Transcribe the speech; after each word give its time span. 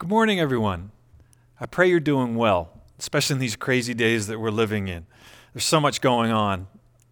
Good 0.00 0.10
morning, 0.10 0.38
everyone. 0.38 0.92
I 1.60 1.66
pray 1.66 1.88
you're 1.88 1.98
doing 1.98 2.36
well, 2.36 2.70
especially 3.00 3.34
in 3.34 3.40
these 3.40 3.56
crazy 3.56 3.94
days 3.94 4.28
that 4.28 4.38
we're 4.38 4.52
living 4.52 4.86
in. 4.86 5.06
There's 5.52 5.64
so 5.64 5.80
much 5.80 6.00
going 6.00 6.30
on 6.30 6.68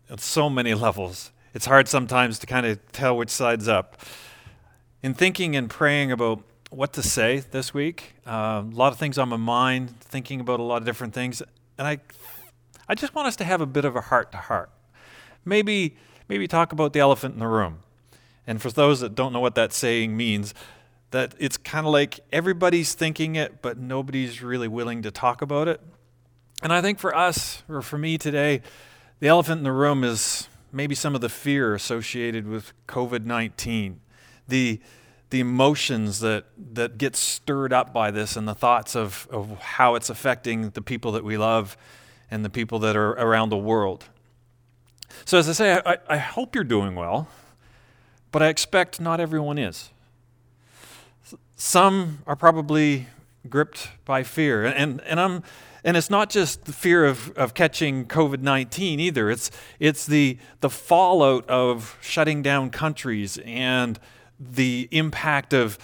at 0.08 0.20
so 0.20 0.48
many 0.48 0.72
levels. 0.86 1.32
It's 1.52 1.66
hard 1.66 1.88
sometimes 1.88 2.38
to 2.38 2.46
kind 2.46 2.64
of 2.64 2.78
tell 2.92 3.16
which 3.16 3.30
side's 3.30 3.66
up. 3.66 4.00
In 5.02 5.14
thinking 5.14 5.56
and 5.56 5.68
praying 5.68 6.12
about 6.12 6.44
what 6.70 6.92
to 6.92 7.02
say 7.02 7.40
this 7.50 7.74
week, 7.74 8.14
uh, 8.24 8.62
a 8.64 8.70
lot 8.70 8.92
of 8.92 9.00
things 9.00 9.18
on 9.18 9.30
my 9.30 9.36
mind, 9.36 9.98
thinking 9.98 10.38
about 10.38 10.60
a 10.60 10.62
lot 10.62 10.76
of 10.76 10.84
different 10.84 11.12
things, 11.12 11.42
and 11.78 11.88
I, 11.88 11.98
I 12.88 12.94
just 12.94 13.16
want 13.16 13.26
us 13.26 13.34
to 13.36 13.44
have 13.44 13.60
a 13.60 13.66
bit 13.66 13.84
of 13.84 13.96
a 13.96 14.00
heart 14.00 14.30
to 14.30 14.38
heart. 14.38 14.70
Maybe, 15.44 15.96
maybe 16.28 16.46
talk 16.46 16.70
about 16.70 16.92
the 16.92 17.00
elephant 17.00 17.34
in 17.34 17.40
the 17.40 17.48
room. 17.48 17.80
And 18.46 18.62
for 18.62 18.70
those 18.70 19.00
that 19.00 19.16
don't 19.16 19.32
know 19.32 19.40
what 19.40 19.56
that 19.56 19.72
saying 19.72 20.16
means, 20.16 20.54
that 21.10 21.34
it's 21.38 21.56
kind 21.56 21.86
of 21.86 21.92
like 21.92 22.20
everybody's 22.32 22.94
thinking 22.94 23.36
it, 23.36 23.62
but 23.62 23.78
nobody's 23.78 24.42
really 24.42 24.68
willing 24.68 25.02
to 25.02 25.10
talk 25.10 25.42
about 25.42 25.68
it. 25.68 25.80
And 26.62 26.72
I 26.72 26.80
think 26.80 26.98
for 26.98 27.14
us, 27.14 27.62
or 27.68 27.82
for 27.82 27.98
me 27.98 28.18
today, 28.18 28.62
the 29.20 29.28
elephant 29.28 29.58
in 29.58 29.64
the 29.64 29.72
room 29.72 30.04
is 30.04 30.48
maybe 30.72 30.94
some 30.94 31.14
of 31.14 31.20
the 31.20 31.28
fear 31.28 31.74
associated 31.74 32.46
with 32.46 32.72
COVID 32.86 33.24
19, 33.24 34.00
the, 34.48 34.80
the 35.30 35.40
emotions 35.40 36.20
that, 36.20 36.46
that 36.74 36.98
get 36.98 37.16
stirred 37.16 37.72
up 37.72 37.92
by 37.92 38.10
this, 38.10 38.36
and 38.36 38.48
the 38.48 38.54
thoughts 38.54 38.96
of, 38.96 39.28
of 39.30 39.58
how 39.58 39.94
it's 39.94 40.10
affecting 40.10 40.70
the 40.70 40.82
people 40.82 41.12
that 41.12 41.24
we 41.24 41.36
love 41.36 41.76
and 42.30 42.44
the 42.44 42.50
people 42.50 42.78
that 42.80 42.96
are 42.96 43.12
around 43.12 43.50
the 43.50 43.56
world. 43.56 44.06
So, 45.24 45.38
as 45.38 45.48
I 45.48 45.52
say, 45.52 45.80
I, 45.84 45.98
I 46.08 46.16
hope 46.18 46.54
you're 46.54 46.64
doing 46.64 46.94
well, 46.94 47.28
but 48.32 48.42
I 48.42 48.48
expect 48.48 49.00
not 49.00 49.20
everyone 49.20 49.58
is. 49.58 49.90
Some 51.58 52.18
are 52.26 52.36
probably 52.36 53.06
gripped 53.48 53.88
by 54.04 54.22
fear. 54.22 54.66
And, 54.66 55.00
and, 55.00 55.18
I'm, 55.18 55.42
and 55.82 55.96
it's 55.96 56.10
not 56.10 56.28
just 56.28 56.66
the 56.66 56.72
fear 56.72 57.06
of, 57.06 57.30
of 57.30 57.54
catching 57.54 58.04
COVID 58.04 58.40
19 58.40 59.00
either, 59.00 59.30
it's, 59.30 59.50
it's 59.80 60.04
the, 60.04 60.36
the 60.60 60.68
fallout 60.68 61.48
of 61.48 61.96
shutting 62.02 62.42
down 62.42 62.68
countries 62.68 63.38
and 63.46 63.98
the 64.38 64.86
impact 64.90 65.54
of 65.54 65.78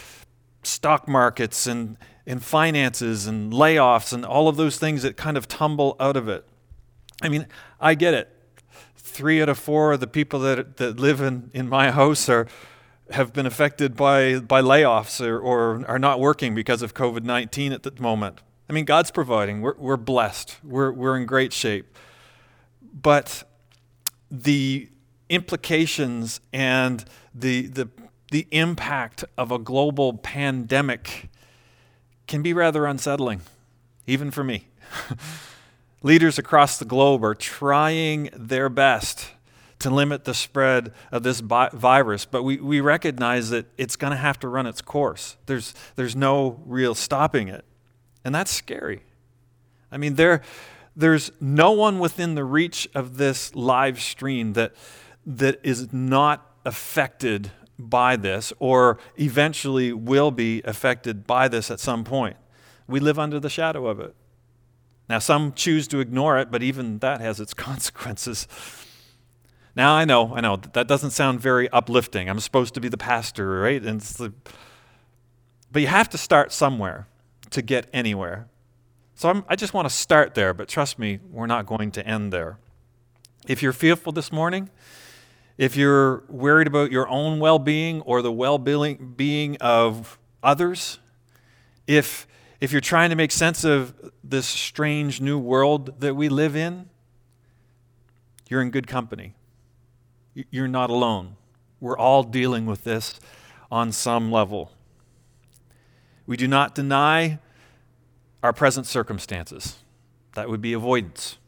stock 0.62 1.08
markets 1.08 1.66
and, 1.66 1.96
and 2.26 2.44
finances 2.44 3.26
and 3.26 3.50
layoffs 3.50 4.12
and 4.12 4.26
all 4.26 4.48
of 4.48 4.58
those 4.58 4.78
things 4.78 5.02
that 5.02 5.16
kind 5.16 5.38
of 5.38 5.48
tumble 5.48 5.96
out 5.98 6.18
of 6.18 6.28
it. 6.28 6.46
I 7.22 7.30
mean, 7.30 7.46
I 7.80 7.94
get 7.94 8.12
it. 8.12 8.28
Three 8.94 9.40
out 9.40 9.48
of 9.48 9.58
four 9.58 9.92
of 9.92 10.00
the 10.00 10.06
people 10.06 10.40
that, 10.40 10.76
that 10.76 11.00
live 11.00 11.22
in, 11.22 11.50
in 11.54 11.66
my 11.66 11.90
house 11.90 12.28
are, 12.28 12.46
have 13.12 13.32
been 13.32 13.46
affected 13.46 13.96
by, 13.96 14.38
by 14.38 14.60
layoffs 14.60 15.24
or, 15.24 15.38
or 15.38 15.84
are 15.86 15.98
not 15.98 16.20
working 16.20 16.54
because 16.54 16.82
of 16.82 16.94
COVID 16.94 17.24
19 17.24 17.72
at 17.72 17.82
the 17.82 17.92
moment. 18.00 18.40
I 18.68 18.72
mean, 18.72 18.84
God's 18.84 19.10
providing. 19.10 19.60
We're, 19.60 19.76
we're 19.76 19.96
blessed. 19.96 20.56
We're, 20.64 20.92
we're 20.92 21.16
in 21.16 21.26
great 21.26 21.52
shape. 21.52 21.96
But 22.80 23.44
the 24.30 24.88
implications 25.28 26.40
and 26.52 27.04
the, 27.34 27.66
the, 27.66 27.88
the 28.30 28.46
impact 28.50 29.24
of 29.36 29.50
a 29.50 29.58
global 29.58 30.14
pandemic 30.14 31.28
can 32.26 32.42
be 32.42 32.52
rather 32.52 32.86
unsettling, 32.86 33.42
even 34.06 34.30
for 34.30 34.44
me. 34.44 34.68
Leaders 36.02 36.38
across 36.38 36.78
the 36.78 36.84
globe 36.84 37.24
are 37.24 37.34
trying 37.34 38.30
their 38.34 38.68
best 38.68 39.30
to 39.82 39.90
limit 39.90 40.24
the 40.24 40.34
spread 40.34 40.92
of 41.10 41.22
this 41.22 41.40
bi- 41.40 41.70
virus, 41.72 42.24
but 42.24 42.42
we, 42.42 42.56
we 42.56 42.80
recognize 42.80 43.50
that 43.50 43.66
it's 43.76 43.96
going 43.96 44.12
to 44.12 44.16
have 44.16 44.38
to 44.40 44.48
run 44.48 44.66
its 44.66 44.80
course. 44.80 45.36
There's, 45.46 45.74
there's 45.96 46.16
no 46.16 46.60
real 46.66 46.94
stopping 46.94 47.48
it. 47.48 47.64
And 48.24 48.34
that's 48.34 48.50
scary. 48.50 49.02
I 49.90 49.96
mean, 49.96 50.14
there, 50.14 50.42
there's 50.96 51.32
no 51.40 51.72
one 51.72 51.98
within 51.98 52.34
the 52.34 52.44
reach 52.44 52.88
of 52.94 53.16
this 53.16 53.54
live 53.54 54.00
stream 54.00 54.54
that, 54.54 54.72
that 55.26 55.60
is 55.62 55.92
not 55.92 56.50
affected 56.64 57.50
by 57.78 58.16
this 58.16 58.52
or 58.58 58.98
eventually 59.16 59.92
will 59.92 60.30
be 60.30 60.62
affected 60.64 61.26
by 61.26 61.48
this 61.48 61.70
at 61.70 61.80
some 61.80 62.04
point. 62.04 62.36
We 62.86 63.00
live 63.00 63.18
under 63.18 63.40
the 63.40 63.50
shadow 63.50 63.86
of 63.86 64.00
it. 64.00 64.14
Now, 65.08 65.18
some 65.18 65.52
choose 65.52 65.88
to 65.88 65.98
ignore 65.98 66.38
it, 66.38 66.50
but 66.50 66.62
even 66.62 66.98
that 66.98 67.20
has 67.20 67.40
its 67.40 67.52
consequences. 67.68 68.46
Now 69.74 69.94
I 69.94 70.04
know, 70.04 70.34
I 70.34 70.40
know 70.40 70.56
that 70.56 70.86
doesn't 70.86 71.10
sound 71.10 71.40
very 71.40 71.68
uplifting. 71.70 72.28
I'm 72.28 72.40
supposed 72.40 72.74
to 72.74 72.80
be 72.80 72.88
the 72.88 72.98
pastor, 72.98 73.60
right? 73.60 73.82
And 73.82 74.00
the, 74.00 74.32
but 75.70 75.80
you 75.80 75.88
have 75.88 76.10
to 76.10 76.18
start 76.18 76.52
somewhere 76.52 77.06
to 77.50 77.62
get 77.62 77.88
anywhere. 77.92 78.48
So 79.14 79.30
I'm, 79.30 79.44
I 79.48 79.56
just 79.56 79.72
want 79.72 79.88
to 79.88 79.94
start 79.94 80.34
there, 80.34 80.52
but 80.52 80.68
trust 80.68 80.98
me, 80.98 81.20
we're 81.30 81.46
not 81.46 81.66
going 81.66 81.90
to 81.92 82.06
end 82.06 82.32
there. 82.32 82.58
If 83.46 83.62
you're 83.62 83.72
fearful 83.72 84.12
this 84.12 84.30
morning, 84.30 84.70
if 85.58 85.76
you're 85.76 86.24
worried 86.28 86.66
about 86.66 86.90
your 86.90 87.08
own 87.08 87.38
well 87.38 87.58
being 87.58 88.00
or 88.02 88.20
the 88.22 88.32
well 88.32 88.58
being 88.58 89.56
of 89.60 90.18
others, 90.42 90.98
if, 91.86 92.26
if 92.60 92.72
you're 92.72 92.80
trying 92.80 93.10
to 93.10 93.16
make 93.16 93.30
sense 93.30 93.64
of 93.64 93.94
this 94.22 94.46
strange 94.46 95.20
new 95.20 95.38
world 95.38 96.00
that 96.00 96.14
we 96.14 96.28
live 96.28 96.56
in, 96.56 96.88
you're 98.48 98.60
in 98.60 98.70
good 98.70 98.86
company. 98.86 99.34
You're 100.34 100.68
not 100.68 100.90
alone. 100.90 101.36
We're 101.80 101.98
all 101.98 102.22
dealing 102.22 102.66
with 102.66 102.84
this 102.84 103.20
on 103.70 103.92
some 103.92 104.30
level. 104.30 104.72
We 106.26 106.36
do 106.36 106.46
not 106.46 106.74
deny 106.74 107.38
our 108.42 108.52
present 108.52 108.86
circumstances. 108.86 109.78
That 110.34 110.48
would 110.48 110.60
be 110.60 110.72
avoidance. 110.72 111.38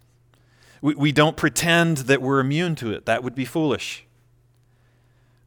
We, 0.82 0.94
we 0.94 1.12
don't 1.12 1.36
pretend 1.36 1.98
that 1.98 2.20
we're 2.20 2.40
immune 2.40 2.74
to 2.76 2.92
it. 2.92 3.06
That 3.06 3.22
would 3.22 3.34
be 3.34 3.44
foolish. 3.44 4.04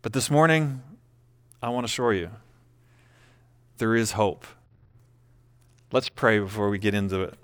But 0.01 0.13
this 0.13 0.31
morning, 0.31 0.81
I 1.61 1.69
want 1.69 1.85
to 1.85 1.91
assure 1.91 2.13
you 2.13 2.31
there 3.77 3.95
is 3.95 4.13
hope. 4.13 4.45
Let's 5.91 6.09
pray 6.09 6.39
before 6.39 6.69
we 6.69 6.79
get 6.79 6.93
into 6.93 7.21
it. 7.21 7.35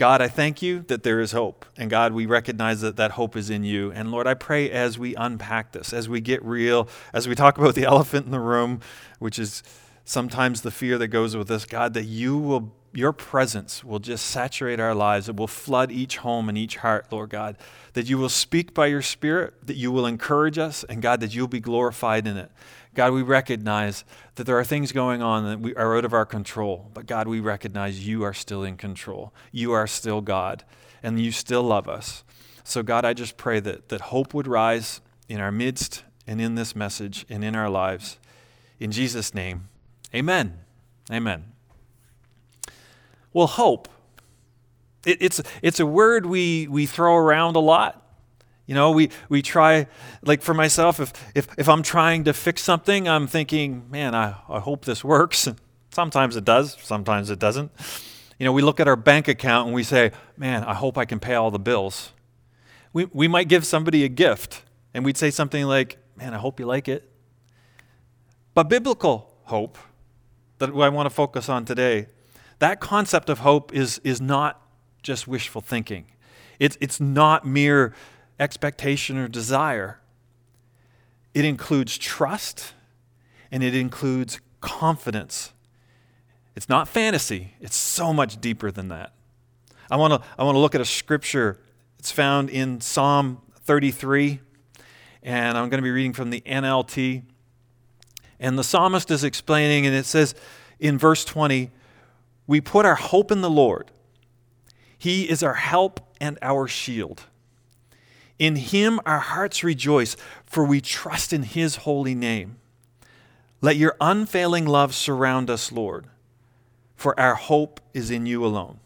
God, 0.00 0.22
I 0.22 0.28
thank 0.28 0.62
you 0.62 0.80
that 0.88 1.02
there 1.02 1.20
is 1.20 1.32
hope. 1.32 1.66
And 1.76 1.90
God, 1.90 2.14
we 2.14 2.24
recognize 2.24 2.80
that 2.80 2.96
that 2.96 3.10
hope 3.10 3.36
is 3.36 3.50
in 3.50 3.64
you. 3.64 3.92
And 3.92 4.10
Lord, 4.10 4.26
I 4.26 4.32
pray 4.32 4.70
as 4.70 4.98
we 4.98 5.14
unpack 5.14 5.72
this, 5.72 5.92
as 5.92 6.08
we 6.08 6.22
get 6.22 6.42
real, 6.42 6.88
as 7.12 7.28
we 7.28 7.34
talk 7.34 7.58
about 7.58 7.74
the 7.74 7.84
elephant 7.84 8.24
in 8.24 8.32
the 8.32 8.40
room, 8.40 8.80
which 9.18 9.38
is 9.38 9.62
sometimes 10.06 10.62
the 10.62 10.70
fear 10.70 10.96
that 10.96 11.08
goes 11.08 11.36
with 11.36 11.48
this, 11.48 11.66
God, 11.66 11.92
that 11.92 12.04
you 12.04 12.38
will 12.38 12.72
your 12.92 13.12
presence 13.12 13.84
will 13.84 14.00
just 14.00 14.26
saturate 14.26 14.80
our 14.80 14.94
lives. 14.94 15.28
It 15.28 15.36
will 15.36 15.46
flood 15.46 15.92
each 15.92 16.18
home 16.18 16.48
and 16.48 16.58
each 16.58 16.76
heart, 16.76 17.06
Lord 17.10 17.30
God. 17.30 17.56
That 17.92 18.08
you 18.08 18.18
will 18.18 18.28
speak 18.28 18.74
by 18.74 18.86
your 18.86 19.02
Spirit, 19.02 19.54
that 19.66 19.76
you 19.76 19.92
will 19.92 20.06
encourage 20.06 20.58
us, 20.58 20.84
and 20.84 21.00
God, 21.00 21.20
that 21.20 21.34
you'll 21.34 21.48
be 21.48 21.60
glorified 21.60 22.26
in 22.26 22.36
it. 22.36 22.50
God, 22.94 23.12
we 23.12 23.22
recognize 23.22 24.04
that 24.34 24.44
there 24.44 24.58
are 24.58 24.64
things 24.64 24.90
going 24.90 25.22
on 25.22 25.44
that 25.44 25.60
we 25.60 25.74
are 25.76 25.96
out 25.96 26.04
of 26.04 26.12
our 26.12 26.26
control, 26.26 26.90
but 26.92 27.06
God, 27.06 27.28
we 27.28 27.38
recognize 27.38 28.06
you 28.06 28.24
are 28.24 28.34
still 28.34 28.64
in 28.64 28.76
control. 28.76 29.32
You 29.52 29.72
are 29.72 29.86
still 29.86 30.20
God, 30.20 30.64
and 31.02 31.20
you 31.20 31.30
still 31.30 31.62
love 31.62 31.88
us. 31.88 32.24
So, 32.64 32.82
God, 32.82 33.04
I 33.04 33.14
just 33.14 33.36
pray 33.36 33.60
that, 33.60 33.88
that 33.90 34.00
hope 34.00 34.34
would 34.34 34.46
rise 34.46 35.00
in 35.28 35.40
our 35.40 35.52
midst 35.52 36.02
and 36.26 36.40
in 36.40 36.56
this 36.56 36.74
message 36.74 37.24
and 37.30 37.44
in 37.44 37.54
our 37.54 37.70
lives. 37.70 38.18
In 38.80 38.90
Jesus' 38.90 39.34
name, 39.34 39.68
amen. 40.14 40.58
Amen. 41.12 41.52
Well, 43.32 43.46
hope. 43.46 43.88
It, 45.06 45.18
it's, 45.20 45.42
it's 45.62 45.80
a 45.80 45.86
word 45.86 46.26
we, 46.26 46.66
we 46.68 46.86
throw 46.86 47.16
around 47.16 47.56
a 47.56 47.60
lot. 47.60 47.96
You 48.66 48.74
know, 48.74 48.92
we, 48.92 49.10
we 49.28 49.42
try, 49.42 49.88
like 50.22 50.42
for 50.42 50.54
myself, 50.54 51.00
if, 51.00 51.12
if, 51.34 51.48
if 51.58 51.68
I'm 51.68 51.82
trying 51.82 52.24
to 52.24 52.32
fix 52.32 52.62
something, 52.62 53.08
I'm 53.08 53.26
thinking, 53.26 53.90
man, 53.90 54.14
I, 54.14 54.36
I 54.48 54.60
hope 54.60 54.84
this 54.84 55.02
works. 55.02 55.48
Sometimes 55.92 56.36
it 56.36 56.44
does, 56.44 56.76
sometimes 56.80 57.30
it 57.30 57.40
doesn't. 57.40 57.72
You 58.38 58.46
know, 58.46 58.52
we 58.52 58.62
look 58.62 58.78
at 58.78 58.86
our 58.86 58.94
bank 58.94 59.26
account 59.26 59.66
and 59.66 59.74
we 59.74 59.82
say, 59.82 60.12
man, 60.36 60.62
I 60.62 60.72
hope 60.72 60.96
I 60.96 61.04
can 61.04 61.18
pay 61.18 61.34
all 61.34 61.50
the 61.50 61.58
bills. 61.58 62.12
We, 62.92 63.06
we 63.06 63.26
might 63.26 63.48
give 63.48 63.66
somebody 63.66 64.04
a 64.04 64.08
gift 64.08 64.62
and 64.94 65.04
we'd 65.04 65.16
say 65.16 65.32
something 65.32 65.64
like, 65.64 65.98
man, 66.14 66.32
I 66.32 66.38
hope 66.38 66.60
you 66.60 66.66
like 66.66 66.86
it. 66.86 67.10
But 68.54 68.68
biblical 68.68 69.34
hope, 69.46 69.78
that 70.58 70.70
I 70.70 70.88
want 70.90 71.06
to 71.06 71.10
focus 71.10 71.48
on 71.48 71.64
today, 71.64 72.06
that 72.60 72.80
concept 72.80 73.28
of 73.28 73.40
hope 73.40 73.74
is, 73.74 74.00
is 74.04 74.20
not 74.20 74.62
just 75.02 75.26
wishful 75.26 75.60
thinking. 75.60 76.06
It's, 76.58 76.76
it's 76.80 77.00
not 77.00 77.44
mere 77.44 77.94
expectation 78.38 79.18
or 79.18 79.28
desire. 79.28 80.00
It 81.34 81.44
includes 81.44 81.98
trust 81.98 82.74
and 83.50 83.62
it 83.62 83.74
includes 83.74 84.40
confidence. 84.60 85.52
It's 86.54 86.68
not 86.68 86.88
fantasy, 86.88 87.54
it's 87.60 87.76
so 87.76 88.12
much 88.12 88.40
deeper 88.40 88.70
than 88.70 88.88
that. 88.88 89.12
I 89.90 89.96
want 89.96 90.12
to 90.12 90.28
I 90.38 90.44
want 90.44 90.54
to 90.54 90.60
look 90.60 90.74
at 90.74 90.80
a 90.80 90.84
scripture. 90.84 91.58
It's 91.98 92.12
found 92.12 92.50
in 92.50 92.80
Psalm 92.80 93.40
33 93.64 94.40
and 95.22 95.58
I'm 95.58 95.68
going 95.68 95.78
to 95.78 95.82
be 95.82 95.90
reading 95.90 96.12
from 96.12 96.30
the 96.30 96.40
NLT. 96.42 97.22
And 98.38 98.58
the 98.58 98.64
psalmist 98.64 99.10
is 99.10 99.24
explaining 99.24 99.86
and 99.86 99.94
it 99.94 100.06
says 100.06 100.34
in 100.78 100.96
verse 100.96 101.24
20, 101.24 101.70
we 102.50 102.60
put 102.60 102.84
our 102.84 102.96
hope 102.96 103.30
in 103.30 103.42
the 103.42 103.48
Lord. 103.48 103.92
He 104.98 105.30
is 105.30 105.40
our 105.40 105.54
help 105.54 106.00
and 106.20 106.36
our 106.42 106.66
shield. 106.66 107.26
In 108.40 108.56
him 108.56 108.98
our 109.06 109.20
hearts 109.20 109.62
rejoice, 109.62 110.16
for 110.46 110.64
we 110.64 110.80
trust 110.80 111.32
in 111.32 111.44
his 111.44 111.76
holy 111.76 112.16
name. 112.16 112.56
Let 113.60 113.76
your 113.76 113.94
unfailing 114.00 114.66
love 114.66 114.96
surround 114.96 115.48
us, 115.48 115.70
Lord, 115.70 116.06
for 116.96 117.18
our 117.20 117.36
hope 117.36 117.80
is 117.94 118.10
in 118.10 118.26
you 118.26 118.44
alone. 118.44 118.80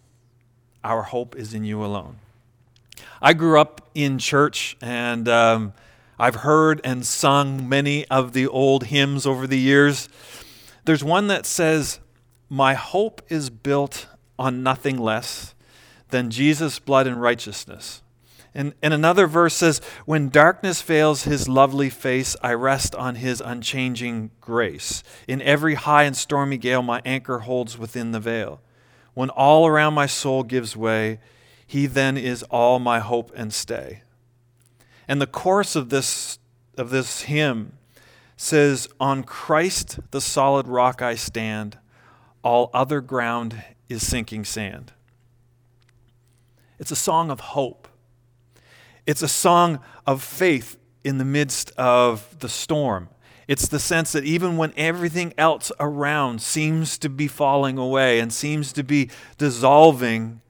Our 0.85 1.05
hope 1.05 1.35
is 1.35 1.55
in 1.55 1.65
you 1.65 1.83
alone. 1.83 2.19
I 3.23 3.33
grew 3.33 3.59
up 3.59 3.89
in 3.95 4.19
church, 4.19 4.77
and 4.83 5.27
um, 5.27 5.73
I've 6.19 6.37
heard 6.37 6.83
and 6.85 7.07
sung 7.07 7.67
many 7.67 8.07
of 8.09 8.35
the 8.35 8.47
old 8.47 8.85
hymns 8.85 9.25
over 9.27 9.47
the 9.47 9.59
years. 9.59 10.11
There's 10.85 11.03
one 11.03 11.29
that 11.29 11.47
says, 11.47 12.01
My 12.49 12.75
hope 12.75 13.23
is 13.29 13.51
built 13.51 14.07
on 14.39 14.63
nothing 14.63 14.99
less 14.99 15.55
than 16.11 16.31
Jesus' 16.31 16.79
blood 16.79 17.07
and 17.07 17.21
righteousness. 17.21 18.03
And, 18.55 18.73
and 18.83 18.95
another 18.95 19.27
verse 19.27 19.55
says, 19.55 19.81
When 20.07 20.29
darkness 20.29 20.81
veils 20.81 21.25
his 21.25 21.49
lovely 21.49 21.91
face, 21.91 22.37
I 22.41 22.55
rest 22.55 22.95
on 22.95 23.17
his 23.17 23.41
unchanging 23.41 24.31
grace. 24.41 25.03
In 25.27 25.43
every 25.43 25.75
high 25.75 26.05
and 26.05 26.17
stormy 26.17 26.57
gale, 26.57 26.83
my 26.83 27.03
anchor 27.05 27.41
holds 27.41 27.77
within 27.77 28.13
the 28.13 28.21
veil. 28.21 28.61
When 29.15 29.31
all 29.31 29.67
around 29.67 29.95
my 29.95 30.07
soul 30.07 30.45
gives 30.45 30.77
way, 30.77 31.19
he 31.67 31.87
then 31.87 32.17
is 32.17 32.45
all 32.45 32.79
my 32.79 33.01
hope 33.01 33.33
and 33.35 33.53
stay. 33.53 34.03
And 35.09 35.21
the 35.21 35.27
chorus 35.27 35.75
of 35.75 35.89
this, 35.89 36.39
of 36.79 36.91
this 36.91 37.23
hymn 37.23 37.73
says, 38.37 38.89
On 39.01 39.25
Christ 39.25 39.99
the 40.13 40.21
solid 40.21 40.69
rock 40.69 41.03
I 41.03 41.17
stand, 41.17 41.79
all 42.45 42.71
other 42.73 43.01
ground 43.01 43.65
is 43.89 44.07
sinking 44.07 44.45
sand. 44.45 44.93
It's 46.79 46.91
a 46.91 46.97
song 46.97 47.31
of 47.31 47.41
hope. 47.41 47.89
It's 49.07 49.23
a 49.23 49.29
song 49.29 49.81
of 50.07 50.23
faith 50.23 50.77
in 51.03 51.19
the 51.19 51.25
midst 51.25 51.73
of 51.77 52.39
the 52.39 52.49
storm. 52.49 53.09
It's 53.47 53.69
the 53.69 53.79
sense 53.79 54.13
that 54.13 54.25
even 54.25 54.57
when 54.57 54.73
everything 54.77 55.35
else 55.37 55.71
around 55.79 56.41
seems 56.41 56.97
to 56.99 57.09
be 57.09 57.29
falling 57.29 57.77
away 57.77 58.21
and 58.21 58.33
seems 58.33 58.73
to 58.75 58.83
be 58.83 59.11
dissolving, 59.37 60.41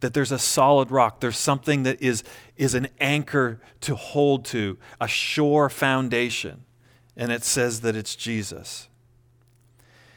that 0.00 0.12
there's 0.14 0.32
a 0.32 0.38
solid 0.38 0.90
rock. 0.90 1.20
There's 1.20 1.38
something 1.38 1.84
that 1.84 2.02
is, 2.02 2.22
is 2.56 2.74
an 2.74 2.88
anchor 3.00 3.60
to 3.82 3.94
hold 3.94 4.44
to, 4.46 4.76
a 5.00 5.08
sure 5.08 5.68
foundation. 5.68 6.64
And 7.16 7.32
it 7.32 7.44
says 7.44 7.80
that 7.80 7.96
it's 7.96 8.16
Jesus. 8.16 8.88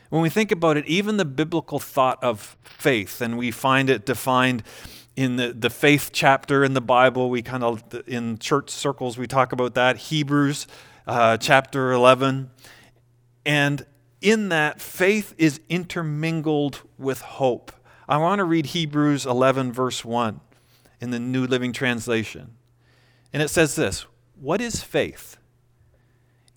When 0.09 0.21
we 0.21 0.29
think 0.29 0.51
about 0.51 0.77
it, 0.77 0.85
even 0.85 1.17
the 1.17 1.25
biblical 1.25 1.79
thought 1.79 2.23
of 2.23 2.57
faith, 2.63 3.21
and 3.21 3.37
we 3.37 3.51
find 3.51 3.89
it 3.89 4.05
defined 4.05 4.63
in 5.15 5.37
the, 5.37 5.53
the 5.53 5.69
faith 5.69 6.09
chapter 6.13 6.63
in 6.63 6.73
the 6.73 6.81
Bible, 6.81 7.29
we 7.29 7.41
kind 7.41 7.63
of, 7.63 7.83
in 8.05 8.37
church 8.37 8.69
circles, 8.69 9.17
we 9.17 9.27
talk 9.27 9.51
about 9.51 9.73
that. 9.75 9.97
Hebrews 9.97 10.67
uh, 11.07 11.37
chapter 11.37 11.91
11. 11.91 12.51
And 13.45 13.85
in 14.21 14.49
that, 14.49 14.81
faith 14.81 15.33
is 15.37 15.61
intermingled 15.69 16.81
with 16.97 17.21
hope. 17.21 17.71
I 18.07 18.17
want 18.17 18.39
to 18.39 18.43
read 18.43 18.67
Hebrews 18.67 19.25
11, 19.25 19.71
verse 19.71 20.03
1 20.03 20.41
in 20.99 21.11
the 21.11 21.19
New 21.19 21.45
Living 21.47 21.73
Translation. 21.73 22.55
And 23.31 23.41
it 23.41 23.49
says 23.49 23.75
this 23.75 24.05
What 24.39 24.61
is 24.61 24.83
faith? 24.83 25.37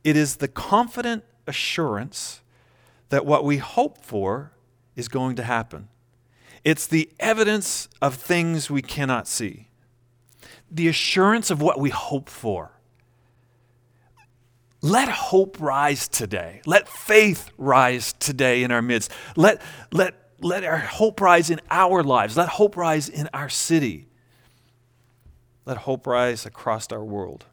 It 0.05 0.17
is 0.17 0.37
the 0.37 0.49
confident 0.49 1.25
assurance 1.47 2.41
that 3.09 3.25
what 3.25 3.45
we 3.45 3.59
hope 3.59 4.05
for 4.05 4.53
is 4.97 5.09
going 5.09 5.37
to 5.37 5.43
happen. 5.43 5.89
It's 6.65 6.87
the 6.87 7.09
evidence 7.21 7.89
of 8.03 8.15
things 8.15 8.71
we 8.71 8.83
cannot 8.83 9.29
see, 9.29 9.69
the 10.71 10.89
assurance 10.89 11.51
of 11.51 11.63
what 11.63 11.81
we 11.81 11.91
hope 11.91 12.29
for. 12.29 12.73
Let 14.81 15.09
hope 15.09 15.57
rise 15.61 16.07
today. 16.07 16.61
Let 16.65 16.89
faith 16.89 17.51
rise 17.59 18.13
today 18.13 18.63
in 18.63 18.71
our 18.71 18.83
midst. 18.83 19.11
Let, 19.35 19.61
let, 19.93 20.15
let 20.41 20.63
our 20.63 20.79
hope 20.79 21.21
rise 21.21 21.51
in 21.51 21.61
our 21.71 22.03
lives. 22.05 22.37
Let 22.37 22.49
hope 22.49 22.77
rise 22.77 23.09
in 23.09 23.29
our 23.33 23.49
city. 23.49 24.07
Let 25.65 25.79
hope 25.79 26.07
rise 26.07 26.47
across 26.47 26.91
our 26.93 27.05
world. 27.05 27.47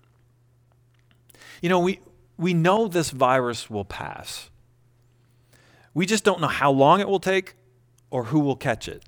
You 1.62 1.69
know, 1.69 1.80
we, 1.80 2.00
we 2.38 2.54
know 2.54 2.88
this 2.88 3.10
virus 3.10 3.69
will 3.69 3.86
pass. 3.86 4.50
We 5.96 6.06
just 6.06 6.24
don't 6.24 6.42
know 6.42 6.48
how 6.48 6.72
long 6.72 7.00
it 7.00 7.08
will 7.08 7.20
take 7.20 7.56
or 8.12 8.26
who 8.26 8.40
will 8.40 8.58
catch 8.58 8.88
it. 8.88 9.04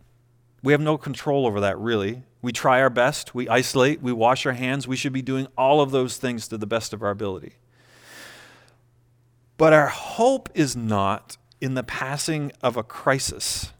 We 0.63 0.72
have 0.72 0.81
no 0.81 0.98
control 0.98 1.45
over 1.45 1.60
that, 1.60 1.78
really. 1.78 2.24
We 2.42 2.51
try 2.51 2.81
our 2.81 2.89
best, 2.89 3.36
we 3.36 3.48
isolate, 3.48 4.01
we 4.01 4.13
wash 4.13 4.45
our 4.45 4.54
hands. 4.54 4.88
We 4.88 4.95
should 4.95 5.13
be 5.13 5.22
doing 5.22 5.48
all 5.57 5.81
of 5.81 5.92
those 5.92 6.18
things 6.18 6.48
to 6.48 6.57
the 6.57 6.66
best 6.66 6.94
of 6.94 7.04
our 7.04 7.10
ability. 7.10 7.54
But 9.57 9.74
our 9.74 9.88
hope 9.88 10.50
is 10.54 10.75
not 10.75 11.38
in 11.60 11.74
the 11.74 11.84
passing 11.84 12.51
of 12.62 12.78
a 12.78 12.84
crisis. 12.84 13.74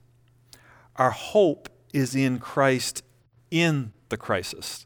Our 0.98 1.12
hope 1.12 1.69
is 1.94 2.13
in 2.13 2.39
Christ 2.39 3.04
in 3.50 3.94
the 4.09 4.18
crisis. 4.18 4.86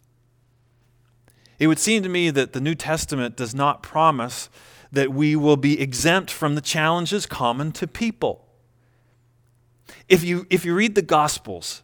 It 1.58 1.68
would 1.68 1.80
seem 1.80 2.04
to 2.04 2.10
me 2.10 2.30
that 2.30 2.54
the 2.54 2.62
New 2.62 2.76
Testament 2.76 3.36
does 3.36 3.56
not 3.56 3.82
promise 3.82 4.50
that 4.92 5.12
we 5.12 5.36
will 5.36 5.58
be 5.58 5.80
exempt 5.80 6.30
from 6.30 6.56
the 6.56 6.62
challenges 6.62 7.26
common 7.26 7.72
to 7.74 7.88
people. 7.88 8.46
If 10.10 10.24
you, 10.24 10.46
if 10.50 10.66
you 10.66 10.74
read 10.74 10.96
the 10.96 11.02
Gospels 11.02 11.84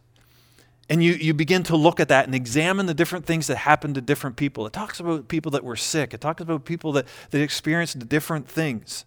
and 0.88 1.02
you, 1.02 1.14
you 1.14 1.34
begin 1.34 1.62
to 1.64 1.76
look 1.76 2.00
at 2.00 2.08
that 2.08 2.26
and 2.26 2.34
examine 2.34 2.86
the 2.86 2.94
different 2.94 3.26
things 3.26 3.46
that 3.46 3.56
happen 3.56 3.94
to 3.94 4.00
different 4.00 4.36
people, 4.36 4.66
it 4.66 4.72
talks 4.72 5.00
about 5.00 5.28
people 5.28 5.50
that 5.52 5.64
were 5.64 5.76
sick, 5.76 6.12
it 6.12 6.20
talks 6.20 6.40
about 6.40 6.64
people 6.64 6.92
that, 6.92 7.06
that 7.30 7.40
experienced 7.40 8.08
different 8.08 8.48
things. 8.48 9.04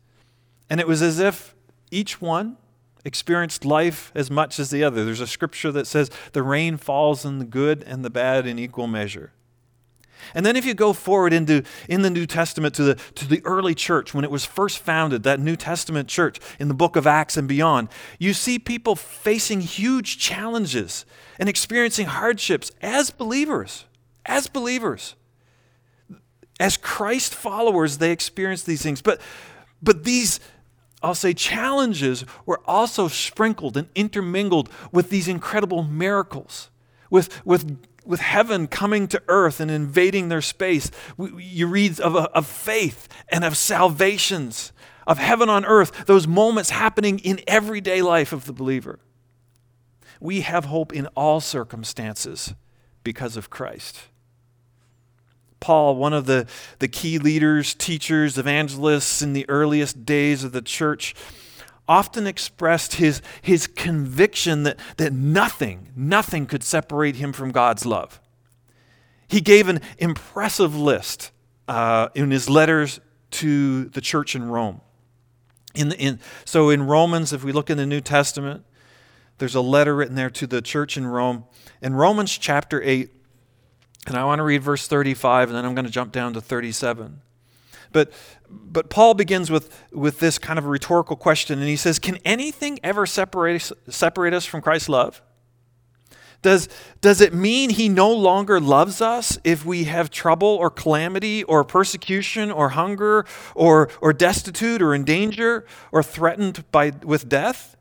And 0.70 0.80
it 0.80 0.88
was 0.88 1.02
as 1.02 1.20
if 1.20 1.56
each 1.92 2.22
one 2.22 2.58
experienced 3.04 3.66
life 3.66 4.12
as 4.16 4.30
much 4.30 4.60
as 4.60 4.70
the 4.70 4.84
other. 4.84 5.04
There's 5.04 5.22
a 5.22 5.28
scripture 5.28 5.72
that 5.72 5.88
says 5.88 6.10
the 6.34 6.44
rain 6.44 6.78
falls 6.78 7.26
on 7.26 7.40
the 7.40 7.46
good 7.46 7.84
and 7.84 8.06
the 8.06 8.10
bad 8.10 8.46
in 8.48 8.60
equal 8.60 8.88
measure. 8.88 9.34
And 10.34 10.46
then 10.46 10.56
if 10.56 10.66
you 10.66 10.74
go 10.74 10.94
forward 10.94 11.34
into 11.34 11.64
in 11.90 12.02
the 12.02 12.10
New 12.10 12.26
Testament 12.26 12.76
to 12.76 12.84
the 12.84 12.96
to 13.16 13.28
the 13.28 13.42
early 13.46 13.76
church 13.76 14.14
when 14.14 14.24
it 14.24 14.32
was 14.32 14.46
first 14.46 14.80
founded, 14.80 15.24
that 15.24 15.40
New 15.40 15.56
Testament 15.56 16.08
church 16.08 16.40
in 16.60 16.68
the 16.68 16.74
book 16.74 16.96
of 16.96 17.08
Acts 17.08 17.38
and 17.38 17.48
beyond, 17.48 17.90
you 18.20 18.34
see 18.34 18.60
people 18.60 18.96
facing 18.96 19.62
huge 19.62 20.18
challenges 20.18 21.06
and 21.40 21.50
experiencing 21.50 22.08
hardships 22.08 22.72
as 22.82 23.10
believers. 23.10 23.86
As 24.26 24.48
believers. 24.48 25.16
As 26.60 26.78
Christ 26.78 27.34
followers, 27.34 27.98
they 27.98 28.12
experience 28.12 28.64
these 28.64 28.84
things. 28.84 29.02
But 29.02 29.20
but 29.82 30.04
these 30.04 30.40
I'll 31.04 31.16
say 31.16 31.34
challenges 31.34 32.26
were 32.46 32.62
also 32.66 33.08
sprinkled 33.08 33.76
and 33.76 33.88
intermingled 33.96 34.70
with 34.92 35.10
these 35.10 35.28
incredible 35.28 35.84
miracles, 35.84 36.70
with, 37.10 37.44
with 37.46 37.91
with 38.06 38.20
heaven 38.20 38.68
coming 38.68 39.08
to 39.08 39.22
earth 39.28 39.60
and 39.60 39.70
invading 39.70 40.30
their 40.30 40.42
space. 40.42 40.92
You 41.18 41.68
read 41.68 42.00
of, 42.00 42.16
of 42.16 42.48
faith 42.48 43.08
and 43.30 43.44
of 43.44 43.56
salvations, 43.58 44.72
of 45.06 45.18
heaven 45.18 45.50
on 45.50 45.66
earth, 45.66 46.06
those 46.06 46.28
moments 46.28 46.72
happening 46.72 47.20
in 47.20 47.42
everyday 47.48 48.02
life 48.02 48.34
of 48.34 48.46
the 48.46 48.54
believer. 48.54 49.00
We 50.20 50.42
have 50.42 50.66
hope 50.66 50.94
in 50.94 51.08
all 51.08 51.42
circumstances 51.42 52.54
because 53.04 53.38
of 53.38 53.50
Christ. 53.50 54.00
Paul, 55.60 55.96
one 55.96 56.14
of 56.14 56.26
the, 56.26 56.48
the 56.80 56.88
key 56.88 57.20
leaders, 57.20 57.76
teachers, 57.76 58.38
evangelists 58.38 59.22
in 59.22 59.34
the 59.34 59.48
earliest 59.48 60.06
days 60.06 60.44
of 60.44 60.52
the 60.52 60.62
church, 60.62 61.16
often 61.88 62.28
expressed 62.28 62.96
his, 62.96 63.22
his 63.42 63.68
conviction 63.68 64.64
that, 64.64 64.80
that 64.98 65.12
nothing, 65.14 65.90
nothing 65.96 66.46
could 66.46 66.64
separate 66.64 67.18
him 67.18 67.34
from 67.34 67.52
God's 67.52 67.86
love. 67.86 68.20
He 69.28 69.42
gave 69.42 69.68
an 69.68 69.80
impressive 69.98 70.76
list 70.76 71.32
uh, 71.68 72.10
in 72.16 72.32
his 72.32 72.50
letters 72.50 73.00
to 73.32 73.86
the 73.86 74.02
church 74.02 74.36
in 74.36 74.50
Rome. 74.50 74.82
In 75.74 75.94
in, 75.94 76.20
so 76.44 76.70
in 76.70 76.84
Romans, 76.84 77.32
if 77.32 77.44
we 77.44 77.54
look 77.54 77.70
in 77.70 77.78
the 77.78 77.86
New 77.86 78.02
Testament, 78.02 78.66
there's 79.38 79.56
a 79.56 79.62
letter 79.62 79.96
written 79.96 80.16
there 80.16 80.30
to 80.30 80.46
the 80.46 80.62
church 80.62 80.98
in 80.98 81.08
Rome. 81.08 81.46
In 81.82 81.96
Romans 81.96 82.38
chapter 82.38 82.82
8, 82.84 83.10
and 84.08 84.18
I 84.18 84.26
want 84.26 84.40
to 84.40 84.44
read 84.44 84.62
verse 84.62 84.88
35, 84.88 85.50
and 85.50 85.58
then 85.58 85.66
I'm 85.66 85.74
going 85.74 85.86
to 85.86 85.92
jump 85.92 86.12
down 86.12 86.34
to 86.34 86.42
37. 86.42 87.22
But, 87.92 88.12
but 88.50 88.90
Paul 88.90 89.14
begins 89.14 89.52
with, 89.52 89.84
with 89.92 90.20
this 90.20 90.38
kind 90.38 90.58
of 90.58 90.66
a 90.66 90.70
rhetorical 90.70 91.16
question, 91.16 91.60
and 91.60 91.68
he 91.68 91.76
says, 91.76 92.00
Can 92.00 92.18
anything 92.26 92.80
ever 92.84 93.06
separate, 93.06 93.72
separate 93.90 94.34
us 94.34 94.46
from 94.46 94.62
Christ's 94.62 94.90
love? 94.90 95.22
Does, 96.42 96.70
does 97.02 97.22
it 97.22 97.34
mean 97.34 97.70
he 97.70 97.88
no 97.88 98.12
longer 98.12 98.60
loves 98.60 99.00
us 99.00 99.38
if 99.44 99.64
we 99.64 99.84
have 99.84 100.10
trouble 100.10 100.48
or 100.48 100.72
calamity 100.72 101.44
or 101.44 101.64
persecution 101.64 102.50
or 102.50 102.70
hunger 102.70 103.26
or, 103.54 103.90
or 104.02 104.12
destitute 104.12 104.82
or 104.82 104.96
in 104.96 105.04
danger 105.04 105.68
or 105.92 106.02
threatened 106.02 106.64
by, 106.72 106.94
with 107.04 107.30
death? 107.30 107.78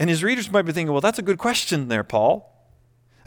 And 0.00 0.10
his 0.10 0.24
readers 0.24 0.50
might 0.50 0.62
be 0.62 0.72
thinking, 0.72 0.90
well, 0.90 1.00
that's 1.00 1.20
a 1.20 1.22
good 1.22 1.38
question 1.38 1.86
there, 1.86 2.02
Paul. 2.02 2.53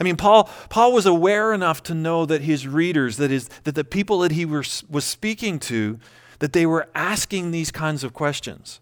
I 0.00 0.04
mean, 0.04 0.16
Paul, 0.16 0.48
Paul 0.68 0.92
was 0.92 1.06
aware 1.06 1.52
enough 1.52 1.82
to 1.84 1.94
know 1.94 2.24
that 2.26 2.42
his 2.42 2.66
readers, 2.68 3.16
that, 3.16 3.32
is, 3.32 3.48
that 3.64 3.74
the 3.74 3.84
people 3.84 4.20
that 4.20 4.32
he 4.32 4.44
was, 4.44 4.84
was 4.88 5.04
speaking 5.04 5.58
to, 5.60 5.98
that 6.38 6.52
they 6.52 6.66
were 6.66 6.88
asking 6.94 7.50
these 7.50 7.70
kinds 7.70 8.04
of 8.04 8.12
questions. 8.12 8.80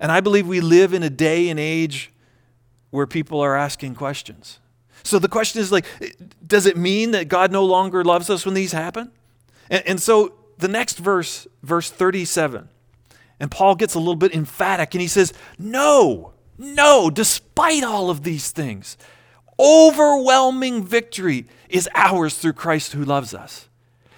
And 0.00 0.10
I 0.10 0.20
believe 0.20 0.46
we 0.46 0.60
live 0.60 0.94
in 0.94 1.02
a 1.02 1.10
day 1.10 1.48
and 1.48 1.60
age 1.60 2.12
where 2.90 3.06
people 3.06 3.40
are 3.40 3.56
asking 3.56 3.94
questions. 3.94 4.58
So 5.02 5.18
the 5.18 5.28
question 5.28 5.60
is 5.60 5.70
like, 5.70 5.84
does 6.46 6.66
it 6.66 6.76
mean 6.76 7.10
that 7.10 7.28
God 7.28 7.52
no 7.52 7.64
longer 7.64 8.04
loves 8.04 8.30
us 8.30 8.44
when 8.44 8.54
these 8.54 8.72
happen? 8.72 9.10
And, 9.70 9.82
and 9.86 10.02
so 10.02 10.34
the 10.58 10.68
next 10.68 10.98
verse, 10.98 11.46
verse 11.62 11.90
37, 11.90 12.68
and 13.40 13.50
Paul 13.50 13.74
gets 13.74 13.94
a 13.94 13.98
little 13.98 14.16
bit 14.16 14.34
emphatic 14.34 14.94
and 14.94 15.02
he 15.02 15.08
says, 15.08 15.32
No, 15.58 16.32
no, 16.56 17.08
despite 17.10 17.84
all 17.84 18.10
of 18.10 18.24
these 18.24 18.50
things, 18.50 18.96
overwhelming 19.58 20.84
victory 20.84 21.46
is 21.68 21.88
ours 21.94 22.38
through 22.38 22.54
Christ 22.54 22.92
who 22.92 23.04
loves 23.04 23.34
us. 23.34 23.68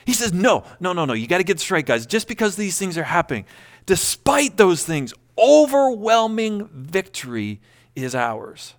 He 0.05 0.13
says, 0.13 0.33
No, 0.33 0.65
no, 0.81 0.93
no, 0.93 1.05
no, 1.05 1.13
you 1.13 1.27
got 1.27 1.39
to 1.39 1.45
get 1.45 1.61
straight, 1.61 1.87
guys. 1.87 2.07
Just 2.07 2.29
because 2.29 2.57
these 2.57 2.79
things 2.79 2.99
are 2.99 3.05
happening, 3.05 3.45
despite 3.87 4.57
those 4.57 4.85
things, 4.85 5.15
overwhelming 5.39 6.69
victory 6.73 7.61
is 7.95 8.15
ours. 8.15 8.75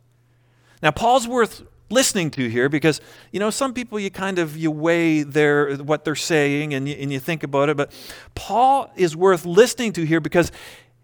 Now, 0.81 0.91
Paul's 0.91 1.27
worth 1.27 1.63
listening 1.91 2.31
to 2.31 2.47
here 2.47 2.69
because 2.69 3.01
you 3.31 3.39
know 3.39 3.49
some 3.49 3.73
people 3.73 3.99
you 3.99 4.09
kind 4.09 4.39
of 4.39 4.55
you 4.55 4.71
weigh 4.71 5.23
their 5.23 5.75
what 5.75 6.05
they're 6.05 6.15
saying 6.15 6.73
and 6.73 6.87
you, 6.87 6.95
and 6.95 7.11
you 7.11 7.19
think 7.19 7.43
about 7.43 7.67
it 7.67 7.75
but 7.75 7.91
paul 8.33 8.89
is 8.95 9.15
worth 9.15 9.45
listening 9.45 9.91
to 9.91 10.05
here 10.05 10.21
because 10.21 10.51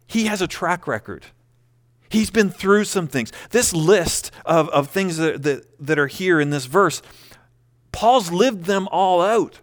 he 0.07 0.27
has 0.27 0.41
a 0.41 0.47
track 0.47 0.87
record 0.87 1.25
he's 2.09 2.29
been 2.29 2.49
through 2.49 2.83
some 2.83 3.07
things 3.07 3.31
this 3.51 3.73
list 3.73 4.31
of, 4.45 4.69
of 4.69 4.89
things 4.89 5.17
that, 5.17 5.43
that, 5.43 5.65
that 5.79 5.99
are 5.99 6.07
here 6.07 6.39
in 6.39 6.49
this 6.49 6.65
verse 6.65 7.01
paul's 7.91 8.31
lived 8.31 8.65
them 8.65 8.87
all 8.91 9.21
out 9.21 9.61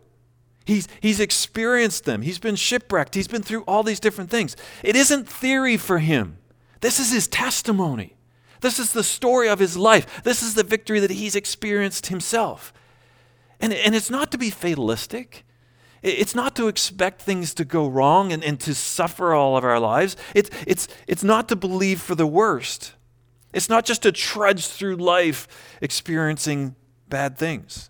He's, 0.64 0.88
he's 1.00 1.20
experienced 1.20 2.04
them. 2.04 2.22
He's 2.22 2.38
been 2.38 2.56
shipwrecked. 2.56 3.14
He's 3.14 3.28
been 3.28 3.42
through 3.42 3.62
all 3.62 3.82
these 3.82 4.00
different 4.00 4.30
things. 4.30 4.56
It 4.82 4.96
isn't 4.96 5.28
theory 5.28 5.76
for 5.76 5.98
him. 5.98 6.38
This 6.80 6.98
is 6.98 7.12
his 7.12 7.28
testimony. 7.28 8.16
This 8.60 8.78
is 8.78 8.92
the 8.92 9.04
story 9.04 9.48
of 9.48 9.58
his 9.58 9.76
life. 9.76 10.22
This 10.24 10.42
is 10.42 10.54
the 10.54 10.62
victory 10.62 11.00
that 11.00 11.10
he's 11.10 11.36
experienced 11.36 12.06
himself. 12.06 12.72
And, 13.60 13.74
and 13.74 13.94
it's 13.94 14.10
not 14.10 14.32
to 14.32 14.38
be 14.38 14.48
fatalistic. 14.48 15.44
It's 16.04 16.34
not 16.34 16.54
to 16.56 16.68
expect 16.68 17.22
things 17.22 17.54
to 17.54 17.64
go 17.64 17.88
wrong 17.88 18.30
and, 18.30 18.44
and 18.44 18.60
to 18.60 18.74
suffer 18.74 19.32
all 19.32 19.56
of 19.56 19.64
our 19.64 19.80
lives. 19.80 20.18
It's, 20.34 20.50
it's, 20.66 20.86
it's 21.06 21.24
not 21.24 21.48
to 21.48 21.56
believe 21.56 21.98
for 21.98 22.14
the 22.14 22.26
worst. 22.26 22.92
It's 23.54 23.70
not 23.70 23.86
just 23.86 24.02
to 24.02 24.12
trudge 24.12 24.66
through 24.66 24.96
life 24.96 25.48
experiencing 25.80 26.76
bad 27.08 27.38
things. 27.38 27.88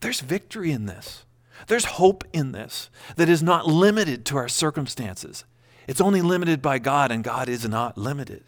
There's 0.00 0.20
victory 0.20 0.70
in 0.70 0.86
this. 0.86 1.24
There's 1.66 1.86
hope 1.86 2.22
in 2.32 2.52
this 2.52 2.90
that 3.16 3.28
is 3.28 3.42
not 3.42 3.66
limited 3.66 4.24
to 4.26 4.36
our 4.36 4.48
circumstances. 4.48 5.44
It's 5.88 6.00
only 6.00 6.22
limited 6.22 6.62
by 6.62 6.78
God, 6.78 7.10
and 7.10 7.24
God 7.24 7.48
is 7.48 7.68
not 7.68 7.98
limited. 7.98 8.44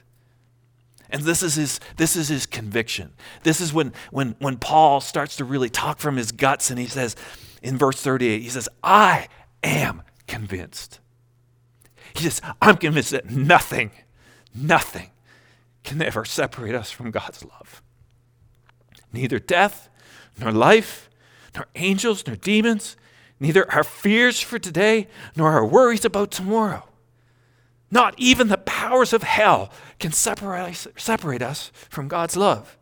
And 1.10 1.22
this 1.22 1.42
is 1.42 1.56
his, 1.56 1.80
this 1.96 2.14
is 2.14 2.28
his 2.28 2.46
conviction. 2.46 3.12
This 3.42 3.60
is 3.60 3.72
when, 3.72 3.92
when, 4.12 4.36
when 4.38 4.56
Paul 4.56 5.00
starts 5.00 5.36
to 5.36 5.44
really 5.44 5.70
talk 5.70 5.98
from 5.98 6.16
his 6.16 6.30
guts 6.30 6.70
and 6.70 6.78
he 6.78 6.86
says, 6.86 7.16
in 7.62 7.76
verse 7.76 8.00
38, 8.00 8.42
he 8.42 8.48
says, 8.48 8.68
I 8.82 9.28
am 9.62 10.02
convinced. 10.26 11.00
He 12.14 12.24
says, 12.24 12.40
I'm 12.60 12.76
convinced 12.76 13.10
that 13.10 13.30
nothing, 13.30 13.90
nothing 14.54 15.10
can 15.84 16.02
ever 16.02 16.24
separate 16.24 16.74
us 16.74 16.90
from 16.90 17.10
God's 17.10 17.44
love. 17.44 17.82
Neither 19.12 19.38
death, 19.38 19.88
nor 20.38 20.52
life, 20.52 21.08
nor 21.54 21.66
angels, 21.74 22.26
nor 22.26 22.36
demons, 22.36 22.96
neither 23.40 23.70
our 23.72 23.84
fears 23.84 24.40
for 24.40 24.58
today, 24.58 25.08
nor 25.34 25.50
our 25.50 25.64
worries 25.64 26.04
about 26.04 26.30
tomorrow. 26.30 26.84
Not 27.90 28.14
even 28.18 28.48
the 28.48 28.58
powers 28.58 29.12
of 29.12 29.22
hell 29.22 29.72
can 29.98 30.12
separate 30.12 30.86
separate 30.96 31.42
us 31.42 31.72
from 31.88 32.06
God's 32.06 32.36
love. 32.36 32.76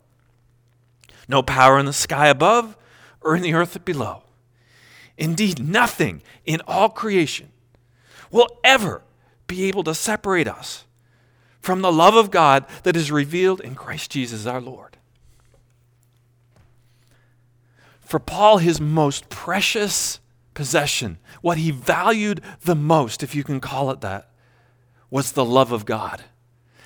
No 1.29 1.43
power 1.43 1.79
in 1.79 1.87
the 1.87 1.93
sky 1.93 2.29
above 2.29 2.77
or 3.21 3.37
in 3.37 3.43
the 3.43 3.55
earth 3.55 3.85
below. 3.85 4.23
Indeed, 5.19 5.59
nothing 5.59 6.23
in 6.45 6.61
all 6.67 6.89
creation 6.89 7.51
will 8.31 8.49
ever 8.63 9.03
be 9.47 9.65
able 9.65 9.85
to 9.85 9.95
separate 9.95 10.49
us 10.49 10.85
from 11.61 11.81
the 11.81 11.93
love 11.93 12.15
of 12.15 12.31
God 12.31 12.65
that 12.83 12.97
is 12.97 13.11
revealed 13.11 13.61
in 13.61 13.75
Christ 13.75 14.11
Jesus 14.11 14.47
our 14.47 14.61
Lord. 14.61 14.97
For 18.01 18.21
Paul, 18.21 18.59
his 18.59 18.81
most 18.81 19.29
precious 19.29 20.21
possession, 20.55 21.19
what 21.43 21.59
he 21.59 21.71
valued 21.71 22.41
the 22.63 22.77
most, 22.77 23.23
if 23.23 23.35
you 23.35 23.43
can 23.43 23.59
call 23.61 23.91
it 23.91 24.01
that, 24.01 24.31
was 25.11 25.33
the 25.33 25.45
love 25.45 25.73
of 25.73 25.85
God 25.85 26.25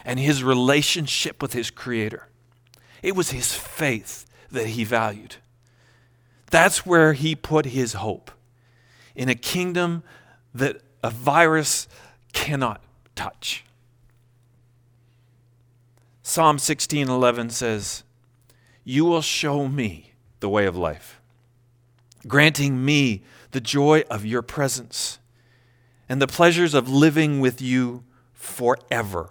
and 0.04 0.18
his 0.18 0.42
relationship 0.42 1.42
with 1.42 1.52
his 1.52 1.70
Creator. 1.70 2.28
It 3.02 3.14
was 3.14 3.30
his 3.30 3.52
faith 3.54 4.26
that 4.50 4.68
he 4.68 4.84
valued. 4.84 5.36
That's 6.50 6.84
where 6.84 7.12
he 7.12 7.34
put 7.34 7.66
his 7.66 7.94
hope 7.94 8.30
in 9.14 9.28
a 9.28 9.34
kingdom 9.34 10.02
that 10.54 10.82
a 11.02 11.10
virus 11.10 11.88
cannot 12.32 12.82
touch. 13.14 13.64
Psalm 16.22 16.58
16:11 16.58 17.50
says, 17.50 18.04
"You 18.84 19.04
will 19.04 19.22
show 19.22 19.68
me 19.68 20.12
the 20.40 20.48
way 20.48 20.66
of 20.66 20.76
life, 20.76 21.20
granting 22.26 22.84
me 22.84 23.22
the 23.52 23.60
joy 23.60 24.04
of 24.10 24.24
your 24.24 24.42
presence 24.42 25.18
and 26.08 26.20
the 26.20 26.26
pleasures 26.26 26.74
of 26.74 26.88
living 26.88 27.40
with 27.40 27.62
you 27.62 28.04
forever. 28.32 29.30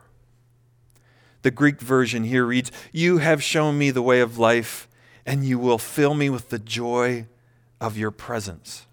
The 1.42 1.52
Greek 1.52 1.82
version 1.82 2.24
here 2.24 2.46
reads, 2.46 2.72
You 2.92 3.18
have 3.18 3.44
shown 3.44 3.78
me 3.78 3.92
the 3.92 4.02
way 4.02 4.22
of 4.22 4.38
life, 4.38 4.88
and 5.30 5.46
you 5.46 5.60
will 5.60 5.78
fill 5.78 6.16
me 6.16 6.28
with 6.28 6.50
the 6.50 6.58
joy 6.58 7.28
of 7.80 7.96
your 7.96 8.10
presence. 8.10 8.88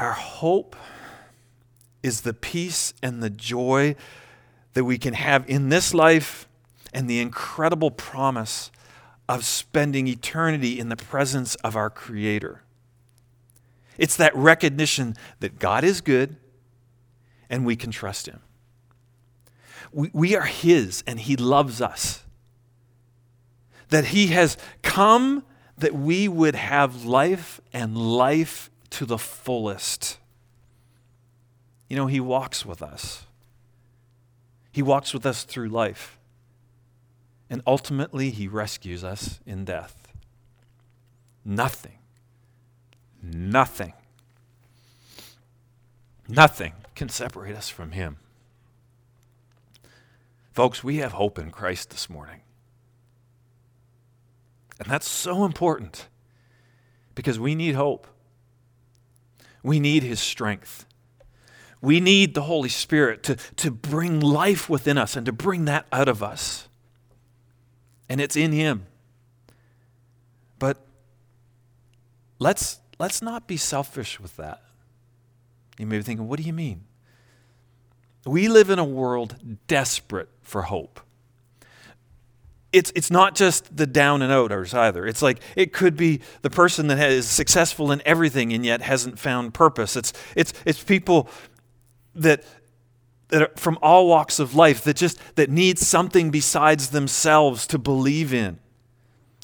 Our 0.00 0.14
hope 0.14 0.74
is 2.02 2.22
the 2.22 2.34
peace 2.34 2.92
and 3.04 3.22
the 3.22 3.30
joy 3.30 3.94
that 4.72 4.82
we 4.82 4.98
can 4.98 5.14
have 5.14 5.48
in 5.48 5.68
this 5.68 5.94
life 5.94 6.48
and 6.92 7.08
the 7.08 7.20
incredible 7.20 7.92
promise 7.92 8.72
of 9.28 9.44
spending 9.44 10.08
eternity 10.08 10.80
in 10.80 10.88
the 10.88 10.96
presence 10.96 11.54
of 11.56 11.76
our 11.76 11.88
Creator. 11.88 12.64
It's 13.96 14.16
that 14.16 14.34
recognition 14.34 15.14
that 15.38 15.60
God 15.60 15.84
is 15.84 16.00
good 16.00 16.34
and 17.48 17.64
we 17.64 17.76
can 17.76 17.92
trust 17.92 18.26
Him. 18.26 18.40
We, 19.92 20.10
we 20.12 20.34
are 20.34 20.46
His 20.46 21.04
and 21.06 21.20
He 21.20 21.36
loves 21.36 21.80
us. 21.80 22.24
That 23.92 24.06
He 24.06 24.28
has 24.28 24.56
come 24.80 25.44
that 25.76 25.94
we 25.94 26.26
would 26.26 26.54
have 26.54 27.04
life 27.04 27.60
and 27.74 27.94
life 27.94 28.70
to 28.88 29.04
the 29.04 29.18
fullest. 29.18 30.16
You 31.88 31.96
know, 31.96 32.06
He 32.06 32.18
walks 32.18 32.64
with 32.64 32.80
us, 32.80 33.26
He 34.72 34.80
walks 34.80 35.12
with 35.12 35.26
us 35.26 35.44
through 35.44 35.68
life. 35.68 36.18
And 37.50 37.60
ultimately, 37.66 38.30
He 38.30 38.48
rescues 38.48 39.04
us 39.04 39.38
in 39.44 39.66
death. 39.66 40.08
Nothing, 41.44 41.98
nothing, 43.22 43.92
nothing 46.26 46.72
can 46.94 47.10
separate 47.10 47.54
us 47.54 47.68
from 47.68 47.90
Him. 47.90 48.16
Folks, 50.54 50.82
we 50.82 50.96
have 50.96 51.12
hope 51.12 51.38
in 51.38 51.50
Christ 51.50 51.90
this 51.90 52.08
morning. 52.08 52.40
And 54.82 54.90
that's 54.90 55.08
so 55.08 55.44
important 55.44 56.08
because 57.14 57.38
we 57.38 57.54
need 57.54 57.76
hope. 57.76 58.08
We 59.62 59.78
need 59.78 60.02
His 60.02 60.18
strength. 60.18 60.86
We 61.80 62.00
need 62.00 62.34
the 62.34 62.42
Holy 62.42 62.68
Spirit 62.68 63.22
to, 63.24 63.36
to 63.56 63.70
bring 63.70 64.18
life 64.18 64.68
within 64.68 64.98
us 64.98 65.14
and 65.14 65.24
to 65.26 65.32
bring 65.32 65.66
that 65.66 65.86
out 65.92 66.08
of 66.08 66.20
us. 66.20 66.66
And 68.08 68.20
it's 68.20 68.34
in 68.34 68.50
Him. 68.50 68.86
But 70.58 70.84
let's, 72.40 72.80
let's 72.98 73.22
not 73.22 73.46
be 73.46 73.56
selfish 73.56 74.18
with 74.18 74.36
that. 74.36 74.64
You 75.78 75.86
may 75.86 75.98
be 75.98 76.02
thinking, 76.02 76.26
what 76.26 76.40
do 76.40 76.44
you 76.44 76.52
mean? 76.52 76.82
We 78.26 78.48
live 78.48 78.68
in 78.68 78.80
a 78.80 78.84
world 78.84 79.36
desperate 79.68 80.28
for 80.42 80.62
hope. 80.62 81.00
It's, 82.72 82.90
it's 82.94 83.10
not 83.10 83.34
just 83.34 83.76
the 83.76 83.86
down 83.86 84.22
and 84.22 84.32
outers 84.32 84.72
either. 84.72 85.06
It's 85.06 85.20
like 85.20 85.40
it 85.56 85.72
could 85.72 85.96
be 85.96 86.20
the 86.40 86.50
person 86.50 86.86
that 86.86 86.98
is 87.10 87.28
successful 87.28 87.92
in 87.92 88.00
everything 88.06 88.52
and 88.52 88.64
yet 88.64 88.80
hasn't 88.80 89.18
found 89.18 89.52
purpose. 89.52 89.96
It's, 89.96 90.12
it's, 90.34 90.52
it's 90.64 90.82
people 90.82 91.28
that 92.14 92.44
that 93.28 93.42
are 93.42 93.50
from 93.56 93.78
all 93.80 94.08
walks 94.08 94.38
of 94.38 94.54
life 94.54 94.84
that 94.84 94.94
just 94.94 95.18
that 95.36 95.48
need 95.48 95.78
something 95.78 96.30
besides 96.30 96.90
themselves 96.90 97.66
to 97.66 97.78
believe 97.78 98.34
in. 98.34 98.58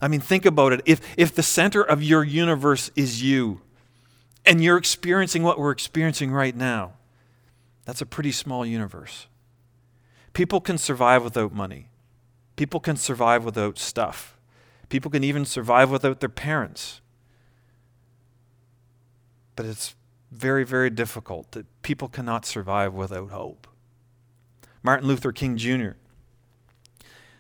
I 0.03 0.09
mean, 0.09 0.21
think 0.21 0.45
about 0.45 0.75
it. 0.75 0.83
If, 0.85 1.01
if 1.17 1.35
the 1.35 1.43
center 1.43 1.83
of 1.83 2.03
your 2.03 2.23
universe 2.23 2.91
is 2.95 3.23
you, 3.23 3.63
and 4.45 4.63
you're 4.63 4.77
experiencing 4.77 5.43
what 5.43 5.59
we're 5.59 5.71
experiencing 5.71 6.31
right 6.31 6.55
now, 6.55 6.93
that's 7.85 8.01
a 8.01 8.07
pretty 8.07 8.31
small 8.31 8.65
universe. 8.65 9.27
People 10.35 10.61
can 10.61 10.79
survive 10.79 11.25
without 11.25 11.53
money. 11.53 11.88
People 12.59 12.81
can 12.81 12.97
survive 12.97 13.45
without 13.45 13.79
stuff. 13.79 14.37
People 14.89 15.13
can 15.13 15.23
even 15.23 15.45
survive 15.45 15.93
without 15.93 16.19
their 16.19 16.29
parents. 16.29 17.01
But 19.55 19.65
it's 19.65 19.95
very, 20.33 20.65
very 20.65 20.91
difficult 20.91 21.53
that 21.53 21.67
people 21.83 22.09
cannot 22.09 22.45
survive 22.45 22.95
without 22.95 23.31
hope. 23.31 23.69
Martin 24.83 25.07
Luther 25.07 25.31
King 25.31 25.57
Jr. 25.57 25.91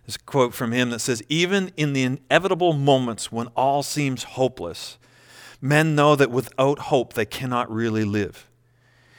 A 0.06 0.12
quote 0.24 0.54
from 0.54 0.70
him 0.70 0.90
that 0.90 1.00
says, 1.00 1.20
Even 1.28 1.72
in 1.76 1.94
the 1.94 2.04
inevitable 2.04 2.72
moments 2.72 3.32
when 3.32 3.48
all 3.56 3.82
seems 3.82 4.22
hopeless, 4.22 4.98
men 5.60 5.96
know 5.96 6.14
that 6.14 6.30
without 6.30 6.78
hope 6.78 7.14
they 7.14 7.26
cannot 7.26 7.68
really 7.68 8.04
live. 8.04 8.48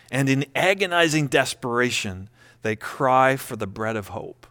And 0.09 0.29
in 0.29 0.45
agonizing 0.55 1.27
desperation, 1.27 2.29
they 2.61 2.77
cry 2.77 3.35
for 3.35 3.57
the 3.57 3.67
bread 3.67 3.97
of 3.97 4.07
hope. 4.07 4.47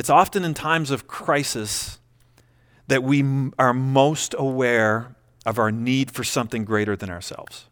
It's 0.00 0.08
often 0.08 0.46
in 0.46 0.54
times 0.54 0.90
of 0.90 1.06
crisis 1.06 1.98
that 2.86 3.02
we 3.02 3.22
are 3.58 3.74
most 3.74 4.34
aware 4.38 5.14
of 5.44 5.58
our 5.58 5.70
need 5.70 6.10
for 6.10 6.24
something 6.24 6.64
greater 6.64 6.96
than 6.96 7.10
ourselves. 7.10 7.66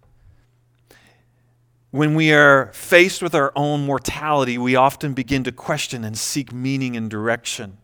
When 1.91 2.15
we 2.15 2.31
are 2.35 2.71
faced 2.75 3.23
with 3.23 3.35
our 3.35 3.51
own 3.57 3.87
mortality, 3.87 4.59
we 4.59 4.77
often 4.77 5.15
begin 5.15 5.43
to 5.45 5.53
question 5.53 6.05
and 6.05 6.19
seek 6.19 6.53
meaning 6.53 6.99
and 6.99 7.09
direction. 7.09 7.79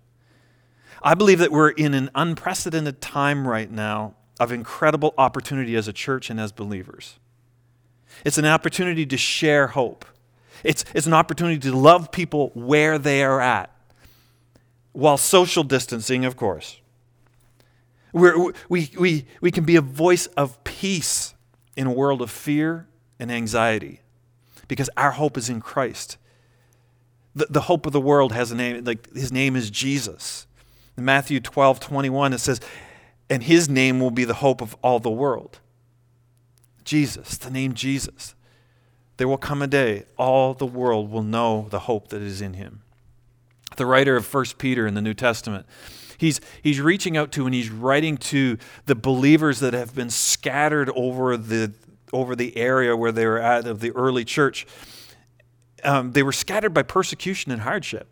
I 1.03 1.15
believe 1.15 1.39
that 1.39 1.51
we're 1.51 1.71
in 1.71 1.95
an 1.95 2.11
unprecedented 2.15 3.01
time 3.01 3.49
right 3.49 3.71
now 3.71 4.15
of 4.39 4.53
incredible 4.53 5.15
opportunity 5.17 5.75
as 5.75 5.89
a 5.89 5.93
church 5.95 6.29
and 6.29 6.39
as 6.39 6.53
believers. 6.53 7.19
It's 8.27 8.37
an 8.37 8.45
opportunity 8.45 9.07
to 9.07 9.17
share 9.17 9.69
hope. 9.69 10.05
It's, 10.63 10.85
it's 10.93 11.07
an 11.07 11.15
opportunity 11.15 11.61
to 11.61 11.75
love 11.75 12.13
people 12.13 12.51
where 12.53 12.99
they 12.99 13.25
are 13.25 13.41
at, 13.41 13.74
while 14.95 15.19
social 15.19 15.65
distancing, 15.65 16.25
of 16.25 16.37
course. 16.37 16.81
We're, 18.13 18.53
we, 18.69 18.91
we, 18.97 19.27
we 19.41 19.51
can 19.51 19.65
be 19.65 19.77
a 19.77 19.81
voice 19.81 20.27
of 20.29 20.63
peace 20.63 21.35
in 21.77 21.89
a 21.89 21.93
world 21.93 22.23
of 22.23 22.31
fear 22.31 22.87
and 23.19 23.31
anxiety 23.31 24.01
because 24.69 24.89
our 24.97 25.11
hope 25.11 25.37
is 25.37 25.51
in 25.51 25.61
Christ. 25.61 26.17
The, 27.35 27.47
the 27.51 27.63
hope 27.63 27.87
of 27.87 27.93
the 27.93 28.01
world 28.01 28.33
has 28.33 28.53
a 28.53 28.55
name, 28.55 28.85
like 28.85 29.13
his 29.13 29.33
name 29.33 29.57
is 29.57 29.69
Jesus. 29.69 30.47
In 30.97 31.05
Matthew 31.05 31.41
12, 31.41 31.81
21, 31.81 32.33
it 32.33 32.39
says, 32.39 32.61
and 33.29 33.43
his 33.43 33.69
name 33.69 33.99
will 33.99 34.13
be 34.13 34.25
the 34.25 34.35
hope 34.35 34.63
of 34.63 34.77
all 34.81 35.01
the 35.01 35.11
world. 35.11 35.59
Jesus, 36.85 37.37
the 37.37 37.51
name 37.51 37.75
Jesus. 37.75 38.37
There 39.17 39.27
will 39.27 39.39
come 39.39 39.61
a 39.61 39.67
day 39.67 40.05
all 40.17 40.55
the 40.55 40.67
world 40.67 41.11
will 41.11 41.23
know 41.25 41.67
the 41.71 41.81
hope 41.81 42.09
that 42.09 42.23
is 42.23 42.41
in 42.41 42.55
him. 42.55 42.84
The 43.77 43.87
writer 43.87 44.17
of 44.17 44.33
1 44.33 44.45
Peter 44.59 44.87
in 44.87 44.95
the 44.95 45.03
New 45.03 45.15
Testament, 45.15 45.67
he's, 46.19 46.41
he's 46.63 46.81
reaching 46.81 47.17
out 47.17 47.33
to 47.33 47.47
and 47.47 47.55
he's 47.55 47.71
writing 47.71 48.17
to 48.19 48.59
the 48.87 48.95
believers 48.95 49.61
that 49.61 49.75
have 49.75 49.95
been 49.95 50.11
scattered 50.11 50.91
over 50.91 51.37
the, 51.37 51.73
over 52.13 52.37
the 52.37 52.57
area 52.57 52.97
where 52.97 53.13
they 53.13 53.27
were 53.27 53.41
at 53.41 53.67
of 53.67 53.81
the 53.81 53.91
early 53.93 54.25
church. 54.25 54.67
Um, 55.83 56.13
they 56.13 56.23
were 56.23 56.33
scattered 56.33 56.73
by 56.73 56.83
persecution 56.83 57.53
and 57.53 57.63
hardship. 57.63 58.09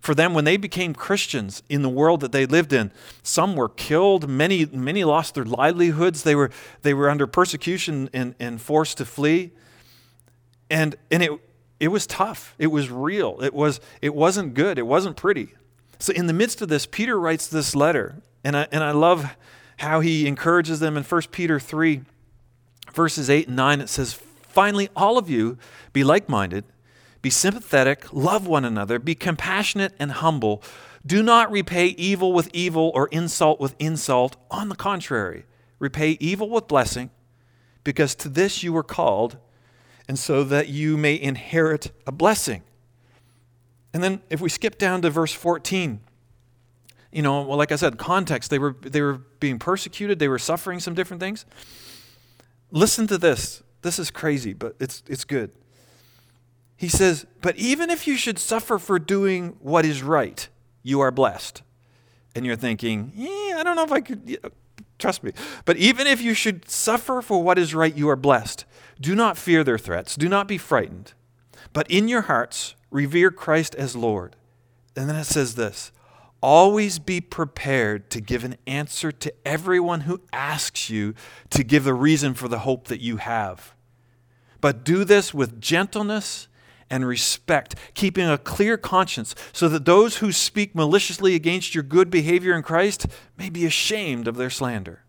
For 0.00 0.14
them, 0.14 0.32
when 0.32 0.44
they 0.44 0.56
became 0.56 0.94
Christians 0.94 1.62
in 1.68 1.82
the 1.82 1.88
world 1.88 2.20
that 2.20 2.30
they 2.30 2.46
lived 2.46 2.72
in, 2.72 2.92
some 3.22 3.56
were 3.56 3.68
killed, 3.68 4.28
many, 4.28 4.64
many 4.66 5.02
lost 5.02 5.34
their 5.34 5.44
livelihoods, 5.44 6.22
they 6.22 6.36
were, 6.36 6.50
they 6.82 6.94
were 6.94 7.10
under 7.10 7.26
persecution 7.26 8.08
and, 8.12 8.34
and 8.38 8.60
forced 8.60 8.98
to 8.98 9.04
flee. 9.04 9.50
And, 10.70 10.94
and 11.10 11.22
it, 11.24 11.32
it 11.80 11.88
was 11.88 12.06
tough. 12.06 12.54
It 12.58 12.68
was 12.68 12.90
real. 12.90 13.40
It, 13.42 13.54
was, 13.54 13.80
it 14.02 14.14
wasn't 14.14 14.54
good. 14.54 14.78
It 14.78 14.86
wasn't 14.86 15.16
pretty. 15.16 15.54
So, 15.98 16.12
in 16.12 16.26
the 16.26 16.32
midst 16.32 16.62
of 16.62 16.68
this, 16.68 16.86
Peter 16.86 17.18
writes 17.18 17.46
this 17.46 17.74
letter, 17.74 18.22
and 18.44 18.56
I, 18.56 18.68
and 18.70 18.84
I 18.84 18.92
love 18.92 19.36
how 19.78 20.00
he 20.00 20.26
encourages 20.26 20.80
them 20.80 20.96
in 20.96 21.02
1 21.02 21.22
Peter 21.30 21.58
3, 21.58 22.02
verses 22.92 23.30
8 23.30 23.48
and 23.48 23.56
9. 23.56 23.80
It 23.80 23.88
says, 23.88 24.12
Finally, 24.42 24.88
all 24.96 25.18
of 25.18 25.28
you 25.28 25.58
be 25.92 26.04
like 26.04 26.28
minded 26.28 26.64
be 27.20 27.30
sympathetic, 27.30 28.12
love 28.12 28.46
one 28.46 28.64
another, 28.64 28.98
be 28.98 29.14
compassionate 29.14 29.92
and 29.98 30.12
humble. 30.12 30.62
Do 31.04 31.22
not 31.22 31.50
repay 31.50 31.88
evil 31.88 32.32
with 32.32 32.48
evil 32.52 32.92
or 32.94 33.08
insult 33.08 33.60
with 33.60 33.74
insult. 33.78 34.36
On 34.50 34.68
the 34.68 34.76
contrary, 34.76 35.44
repay 35.78 36.16
evil 36.20 36.48
with 36.48 36.68
blessing, 36.68 37.10
because 37.82 38.14
to 38.16 38.28
this 38.28 38.62
you 38.62 38.72
were 38.72 38.84
called, 38.84 39.38
and 40.08 40.18
so 40.18 40.42
that 40.44 40.68
you 40.68 40.96
may 40.96 41.20
inherit 41.20 41.92
a 42.06 42.12
blessing. 42.12 42.62
And 43.92 44.02
then 44.02 44.22
if 44.30 44.40
we 44.40 44.48
skip 44.48 44.78
down 44.78 45.02
to 45.02 45.10
verse 45.10 45.32
14, 45.32 46.00
you 47.12 47.22
know, 47.22 47.42
well, 47.42 47.56
like 47.56 47.72
I 47.72 47.76
said, 47.76 47.98
context, 47.98 48.50
they 48.50 48.58
were, 48.58 48.76
they 48.80 49.00
were 49.00 49.22
being 49.40 49.58
persecuted, 49.58 50.18
they 50.18 50.28
were 50.28 50.38
suffering 50.38 50.80
some 50.80 50.94
different 50.94 51.20
things. 51.20 51.46
Listen 52.70 53.06
to 53.06 53.18
this. 53.18 53.62
This 53.82 53.98
is 53.98 54.10
crazy, 54.10 54.52
but 54.52 54.74
it's, 54.80 55.02
it's 55.06 55.24
good 55.24 55.52
he 56.78 56.88
says, 56.88 57.26
But 57.42 57.56
even 57.56 57.90
if 57.90 58.06
you 58.06 58.16
should 58.16 58.38
suffer 58.38 58.78
for 58.78 58.98
doing 58.98 59.56
what 59.60 59.84
is 59.84 60.02
right, 60.02 60.48
you 60.82 61.00
are 61.00 61.10
blessed. 61.10 61.62
And 62.34 62.46
you're 62.46 62.56
thinking, 62.56 63.12
Yeah, 63.14 63.56
I 63.58 63.62
don't 63.64 63.76
know 63.76 63.82
if 63.82 63.92
I 63.92 64.00
could. 64.00 64.38
Trust 64.98 65.22
me. 65.22 65.32
But 65.64 65.76
even 65.76 66.06
if 66.06 66.20
you 66.20 66.34
should 66.34 66.68
suffer 66.68 67.22
for 67.22 67.42
what 67.42 67.58
is 67.58 67.74
right, 67.74 67.94
you 67.94 68.08
are 68.08 68.16
blessed. 68.16 68.64
Do 69.00 69.14
not 69.14 69.36
fear 69.36 69.62
their 69.62 69.78
threats. 69.78 70.16
Do 70.16 70.28
not 70.28 70.48
be 70.48 70.58
frightened. 70.58 71.12
But 71.72 71.88
in 71.90 72.08
your 72.08 72.22
hearts, 72.22 72.74
revere 72.90 73.30
Christ 73.30 73.74
as 73.76 73.94
Lord. 73.94 74.34
And 74.96 75.08
then 75.08 75.16
it 75.16 75.24
says 75.24 75.54
this 75.54 75.92
Always 76.40 76.98
be 76.98 77.20
prepared 77.20 78.10
to 78.10 78.20
give 78.20 78.44
an 78.44 78.56
answer 78.66 79.12
to 79.12 79.32
everyone 79.44 80.02
who 80.02 80.20
asks 80.32 80.90
you 80.90 81.14
to 81.50 81.64
give 81.64 81.84
the 81.84 81.94
reason 81.94 82.34
for 82.34 82.48
the 82.48 82.60
hope 82.60 82.88
that 82.88 83.00
you 83.00 83.16
have. 83.16 83.74
But 84.60 84.84
do 84.84 85.04
this 85.04 85.32
with 85.32 85.60
gentleness 85.60 86.48
and 86.90 87.06
respect, 87.06 87.74
keeping 87.94 88.28
a 88.28 88.38
clear 88.38 88.76
conscience, 88.76 89.34
so 89.52 89.68
that 89.68 89.84
those 89.84 90.18
who 90.18 90.32
speak 90.32 90.74
maliciously 90.74 91.34
against 91.34 91.74
your 91.74 91.84
good 91.84 92.10
behavior 92.10 92.54
in 92.54 92.62
Christ 92.62 93.06
may 93.36 93.50
be 93.50 93.66
ashamed 93.66 94.26
of 94.26 94.36
their 94.36 94.50
slander. 94.50 95.02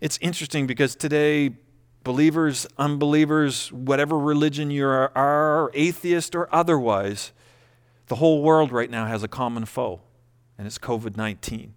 It's 0.00 0.18
interesting 0.22 0.66
because 0.66 0.96
today, 0.96 1.50
believers, 2.04 2.66
unbelievers, 2.78 3.70
whatever 3.70 4.18
religion 4.18 4.70
you 4.70 4.86
are, 4.86 5.70
atheist 5.74 6.34
or 6.34 6.52
otherwise, 6.54 7.32
the 8.06 8.16
whole 8.16 8.42
world 8.42 8.72
right 8.72 8.90
now 8.90 9.06
has 9.06 9.22
a 9.22 9.28
common 9.28 9.66
foe, 9.66 10.00
and 10.58 10.66
it's 10.66 10.78
COVID 10.78 11.16
19. 11.16 11.74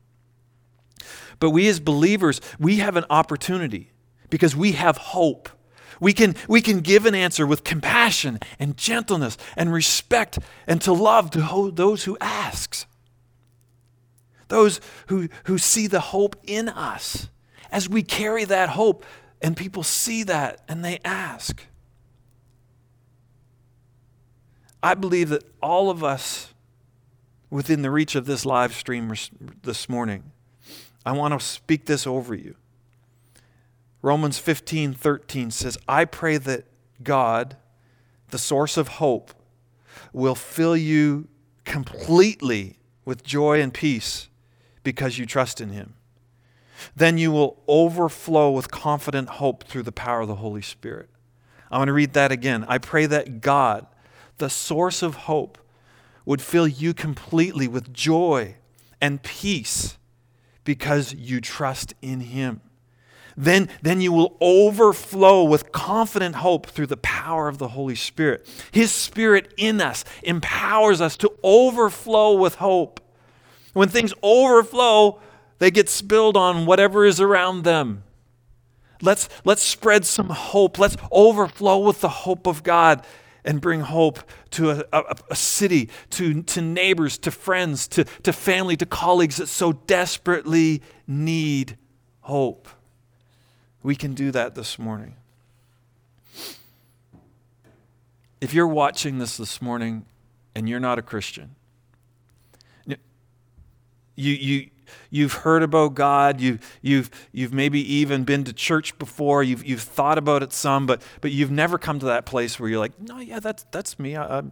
But 1.40 1.50
we 1.50 1.68
as 1.68 1.80
believers, 1.80 2.40
we 2.58 2.78
have 2.78 2.96
an 2.96 3.06
opportunity 3.10 3.92
because 4.30 4.56
we 4.56 4.72
have 4.72 4.98
hope 4.98 5.50
we 6.00 6.14
can, 6.14 6.36
we 6.48 6.62
can 6.62 6.82
give 6.82 7.06
an 7.06 7.16
answer 7.16 7.46
with 7.46 7.64
compassion 7.64 8.40
and 8.60 8.78
gentleness 8.78 9.38
and 9.56 9.74
respect 9.74 10.40
and 10.68 10.82
to 10.82 10.94
love 10.94 11.32
to 11.32 11.72
those 11.74 12.04
who 12.04 12.18
asks. 12.20 12.86
Those 14.48 14.82
who, 15.08 15.30
who 15.46 15.58
see 15.58 15.88
the 15.88 16.00
hope 16.00 16.36
in 16.44 16.70
us. 16.70 17.30
As 17.72 17.90
we 17.90 18.04
carry 18.04 18.46
that 18.46 18.70
hope 18.70 19.06
and 19.42 19.58
people 19.58 19.84
see 19.84 20.24
that 20.24 20.62
and 20.68 20.86
they 20.86 21.00
ask. 21.04 21.66
I 24.82 24.94
believe 24.94 25.30
that 25.30 25.44
all 25.62 25.90
of 25.90 26.04
us 26.04 26.54
within 27.50 27.84
the 27.84 27.92
reach 27.92 28.16
of 28.16 28.26
this 28.26 28.46
live 28.46 28.74
stream 28.74 29.14
this 29.62 29.88
morning, 29.88 30.32
I 31.06 31.12
want 31.14 31.40
to 31.40 31.46
speak 31.46 31.86
this 31.86 32.06
over 32.06 32.34
you. 32.34 32.56
Romans 34.04 34.38
15 34.38 34.94
13 34.94 35.50
says, 35.50 35.78
I 35.88 36.06
pray 36.06 36.38
that 36.38 36.66
God, 37.02 37.56
the 38.30 38.38
source 38.38 38.78
of 38.78 38.88
hope, 38.90 39.34
will 40.12 40.36
fill 40.36 40.76
you 40.78 41.30
completely 41.64 42.78
with 43.06 43.24
joy 43.24 43.62
and 43.62 43.74
peace 43.74 44.28
because 44.84 45.18
you 45.18 45.26
trust 45.26 45.62
in 45.62 45.70
Him. 45.70 45.94
Then 46.96 47.18
you 47.18 47.32
will 47.32 47.64
overflow 47.66 48.52
with 48.52 48.70
confident 48.70 49.30
hope 49.30 49.64
through 49.64 49.84
the 49.84 49.92
power 49.94 50.22
of 50.22 50.28
the 50.28 50.36
Holy 50.36 50.62
Spirit. 50.62 51.10
I'm 51.72 51.80
going 51.80 51.88
to 51.88 51.94
read 51.94 52.14
that 52.14 52.32
again. 52.32 52.66
I 52.68 52.80
pray 52.80 53.06
that 53.06 53.40
God, 53.40 53.88
the 54.38 54.50
source 54.50 55.02
of 55.02 55.16
hope, 55.16 55.58
would 56.26 56.42
fill 56.42 56.68
you 56.68 56.94
completely 56.94 57.70
with 57.70 57.94
joy 57.94 58.56
and 59.00 59.24
peace 59.24 59.98
because 60.66 61.14
you 61.14 61.40
trust 61.40 61.94
in 62.02 62.20
Him. 62.20 62.60
Then, 63.36 63.70
then 63.82 64.02
you 64.02 64.12
will 64.12 64.38
overflow 64.40 65.44
with 65.44 65.72
confident 65.72 66.36
hope 66.36 66.68
through 66.68 66.88
the 66.88 66.98
power 66.98 67.48
of 67.48 67.58
the 67.58 67.70
Holy 67.70 67.96
Spirit. 67.96 68.48
His 68.72 68.92
Spirit 68.92 69.54
in 69.58 69.82
us 69.82 70.06
empowers 70.22 71.02
us 71.02 71.18
to 71.18 71.32
overflow 71.44 72.34
with 72.38 72.56
hope. 72.56 73.00
When 73.74 73.90
things 73.90 74.14
overflow, 74.22 75.20
they 75.60 75.72
get 75.72 75.90
spilled 75.90 76.38
on 76.38 76.66
whatever 76.66 77.06
is 77.06 77.20
around 77.20 77.64
them. 77.64 78.04
Let's, 79.02 79.28
let's 79.44 79.64
spread 79.64 80.06
some 80.06 80.30
hope. 80.30 80.78
Let's 80.80 80.96
overflow 81.12 81.80
with 81.80 82.02
the 82.02 82.10
hope 82.10 82.48
of 82.48 82.64
God 82.64 83.04
and 83.44 83.60
bring 83.60 83.82
hope 83.82 84.20
to 84.52 84.72
a, 84.72 84.84
a, 84.94 85.16
a, 85.32 85.36
city, 85.36 85.90
to, 86.12 86.44
to 86.44 86.62
neighbors, 86.62 87.18
to 87.18 87.32
friends, 87.32 87.88
to, 87.90 88.06
to 88.24 88.32
family, 88.32 88.78
to 88.78 88.86
colleagues 88.86 89.38
that 89.38 89.48
so 89.48 89.74
desperately 89.74 90.82
need 91.08 91.78
hope. 92.22 92.70
We 93.84 93.96
can 93.96 94.14
do 94.14 94.32
that 94.32 94.56
this 94.56 94.80
morning. 94.80 95.16
If 98.42 98.54
you're 98.54 98.68
watching 98.68 99.20
this 99.20 99.38
this 99.38 99.62
morning 99.62 100.06
and 100.56 100.68
you're 100.68 100.80
not 100.80 100.98
a 100.98 101.02
Christian, 101.02 101.56
you, 104.16 104.34
you, 104.34 104.70
you've 105.10 105.34
heard 105.34 105.64
about 105.64 105.96
God, 105.96 106.40
you, 106.40 106.60
you've, 106.82 107.10
you've 107.32 107.54
maybe 107.54 107.80
even 107.94 108.24
been 108.24 108.44
to 108.44 108.54
church 108.54 108.98
before, 109.00 109.44
you've, 109.44 109.66
you've 109.66 109.82
thought 109.82 110.18
about 110.18 110.44
it 110.44 110.54
some, 110.54 110.86
but, 110.86 111.02
but 111.22 111.32
you've 111.32 111.52
never 111.52 111.78
come 111.78 112.00
to 112.00 112.06
that 112.06 112.26
place 112.26 112.60
where 112.60 112.70
you're 112.70 112.80
like, 112.80 113.00
no, 113.00 113.20
yeah, 113.20 113.40
that's, 113.40 113.66
that's 113.72 113.98
me. 113.98 114.16
I, 114.16 114.44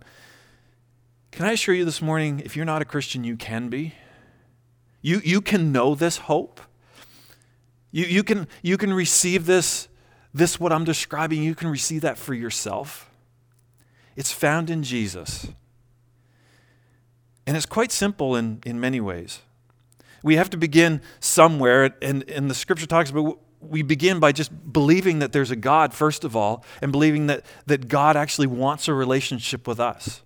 can 1.31 1.45
I 1.45 1.51
assure 1.51 1.75
you 1.75 1.85
this 1.85 2.01
morning, 2.01 2.41
if 2.43 2.55
you're 2.55 2.65
not 2.65 2.81
a 2.81 2.85
Christian, 2.85 3.23
you 3.23 3.37
can 3.37 3.69
be? 3.69 3.93
You, 5.01 5.21
you 5.23 5.41
can 5.41 5.71
know 5.71 5.95
this 5.95 6.17
hope. 6.17 6.59
You, 7.91 8.05
you, 8.05 8.23
can, 8.23 8.47
you 8.61 8.77
can 8.77 8.93
receive 8.93 9.45
this, 9.45 9.87
this, 10.33 10.59
what 10.59 10.71
I'm 10.71 10.85
describing, 10.85 11.43
you 11.43 11.55
can 11.55 11.69
receive 11.69 12.01
that 12.01 12.17
for 12.17 12.33
yourself. 12.33 13.09
It's 14.15 14.31
found 14.31 14.69
in 14.69 14.83
Jesus. 14.83 15.47
And 17.45 17.57
it's 17.57 17.65
quite 17.65 17.91
simple 17.91 18.35
in, 18.35 18.61
in 18.65 18.79
many 18.79 19.01
ways. 19.01 19.39
We 20.23 20.35
have 20.35 20.49
to 20.51 20.57
begin 20.57 21.01
somewhere, 21.19 21.95
and, 22.01 22.29
and 22.29 22.49
the 22.49 22.53
scripture 22.55 22.85
talks 22.85 23.09
about 23.09 23.39
we 23.61 23.83
begin 23.83 24.19
by 24.19 24.31
just 24.31 24.51
believing 24.73 25.19
that 25.19 25.31
there's 25.31 25.51
a 25.51 25.55
God, 25.55 25.93
first 25.93 26.23
of 26.23 26.35
all, 26.35 26.65
and 26.81 26.91
believing 26.91 27.27
that, 27.27 27.45
that 27.67 27.87
God 27.87 28.15
actually 28.15 28.47
wants 28.47 28.87
a 28.87 28.93
relationship 28.93 29.67
with 29.67 29.79
us. 29.79 30.23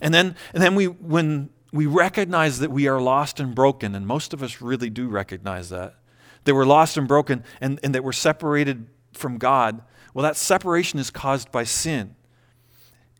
And 0.00 0.12
then, 0.12 0.34
and 0.52 0.62
then 0.62 0.74
we, 0.74 0.86
when 0.86 1.50
we 1.72 1.86
recognize 1.86 2.58
that 2.58 2.70
we 2.70 2.88
are 2.88 3.00
lost 3.00 3.40
and 3.40 3.54
broken, 3.54 3.94
and 3.94 4.06
most 4.06 4.32
of 4.32 4.42
us 4.42 4.60
really 4.60 4.90
do 4.90 5.08
recognize 5.08 5.70
that, 5.70 5.94
that 6.48 6.54
we're 6.54 6.64
lost 6.64 6.96
and 6.96 7.06
broken 7.06 7.44
and, 7.60 7.78
and 7.82 7.94
that 7.94 8.02
we're 8.02 8.10
separated 8.12 8.86
from 9.12 9.36
God, 9.36 9.82
well, 10.14 10.22
that 10.22 10.34
separation 10.34 10.98
is 10.98 11.10
caused 11.10 11.52
by 11.52 11.64
sin. 11.64 12.14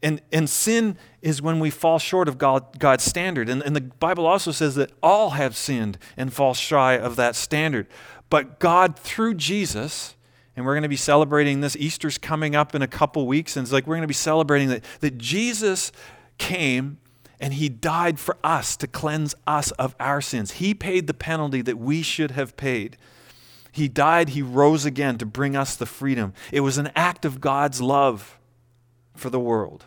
And, 0.02 0.22
and 0.32 0.48
sin 0.48 0.96
is 1.20 1.42
when 1.42 1.60
we 1.60 1.68
fall 1.68 1.98
short 1.98 2.26
of 2.26 2.38
God, 2.38 2.78
God's 2.78 3.04
standard. 3.04 3.50
And, 3.50 3.62
and 3.62 3.76
the 3.76 3.82
Bible 3.82 4.26
also 4.26 4.50
says 4.50 4.76
that 4.76 4.92
all 5.02 5.30
have 5.30 5.54
sinned 5.54 5.98
and 6.16 6.32
fall 6.32 6.54
shy 6.54 6.96
of 6.96 7.16
that 7.16 7.36
standard. 7.36 7.86
But 8.30 8.58
God, 8.60 8.98
through 8.98 9.34
Jesus, 9.34 10.14
and 10.56 10.64
we're 10.64 10.74
going 10.74 10.82
to 10.84 10.88
be 10.88 10.96
celebrating 10.96 11.60
this, 11.60 11.76
Easter's 11.76 12.16
coming 12.16 12.56
up 12.56 12.74
in 12.74 12.80
a 12.80 12.86
couple 12.86 13.26
weeks, 13.26 13.56
and 13.56 13.64
it's 13.64 13.72
like 13.72 13.86
we're 13.86 13.96
going 13.96 14.02
to 14.02 14.08
be 14.08 14.14
celebrating 14.14 14.68
that, 14.68 14.84
that 15.00 15.18
Jesus 15.18 15.92
came 16.38 16.98
and 17.40 17.54
he 17.54 17.68
died 17.68 18.18
for 18.18 18.36
us 18.42 18.76
to 18.78 18.86
cleanse 18.86 19.34
us 19.46 19.70
of 19.72 19.94
our 20.00 20.20
sins. 20.20 20.52
He 20.52 20.74
paid 20.74 21.06
the 21.06 21.14
penalty 21.14 21.62
that 21.62 21.78
we 21.78 22.02
should 22.02 22.32
have 22.32 22.56
paid. 22.56 22.96
He 23.78 23.86
died, 23.86 24.30
he 24.30 24.42
rose 24.42 24.84
again 24.84 25.18
to 25.18 25.24
bring 25.24 25.54
us 25.54 25.76
the 25.76 25.86
freedom. 25.86 26.34
It 26.50 26.60
was 26.60 26.78
an 26.78 26.90
act 26.96 27.24
of 27.24 27.40
God's 27.40 27.80
love 27.80 28.36
for 29.14 29.30
the 29.30 29.38
world. 29.38 29.84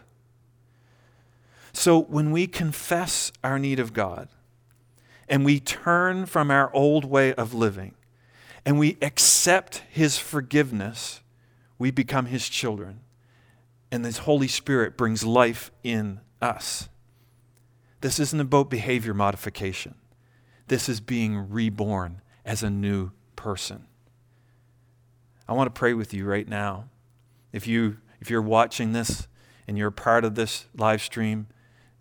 So 1.74 2.00
when 2.00 2.32
we 2.32 2.48
confess 2.48 3.34
our 3.44 3.60
need 3.60 3.80
of 3.80 3.92
God 3.92 4.30
and 5.28 5.44
we 5.44 5.60
turn 5.60 6.26
from 6.26 6.50
our 6.50 6.74
old 6.74 7.04
way 7.04 7.34
of 7.34 7.54
living 7.54 7.96
and 8.66 8.80
we 8.80 8.98
accept 9.02 9.84
his 9.90 10.18
forgiveness, 10.18 11.20
we 11.78 11.92
become 11.92 12.28
his 12.28 12.48
children. 12.48 13.02
And 13.92 14.06
his 14.06 14.20
Holy 14.20 14.48
Spirit 14.48 14.96
brings 14.96 15.26
life 15.26 15.70
in 15.84 16.22
us. 16.42 16.88
This 18.00 18.22
isn't 18.22 18.40
about 18.40 18.70
behavior 18.70 19.14
modification. 19.14 19.96
This 20.70 20.88
is 20.88 21.02
being 21.02 21.50
reborn 21.50 22.22
as 22.46 22.64
a 22.64 22.70
new 22.70 23.12
person. 23.42 23.88
I 25.48 25.54
want 25.54 25.74
to 25.74 25.78
pray 25.78 25.96
with 25.96 26.14
you 26.14 26.26
right 26.26 26.48
now. 26.48 26.86
If 27.52 27.66
you 27.68 27.98
if 28.20 28.30
you're 28.30 28.42
watching 28.42 28.94
this 28.94 29.28
and 29.68 29.80
you're 29.80 29.90
part 29.90 30.24
of 30.24 30.36
this 30.36 30.66
live 30.78 31.02
stream, 31.02 31.48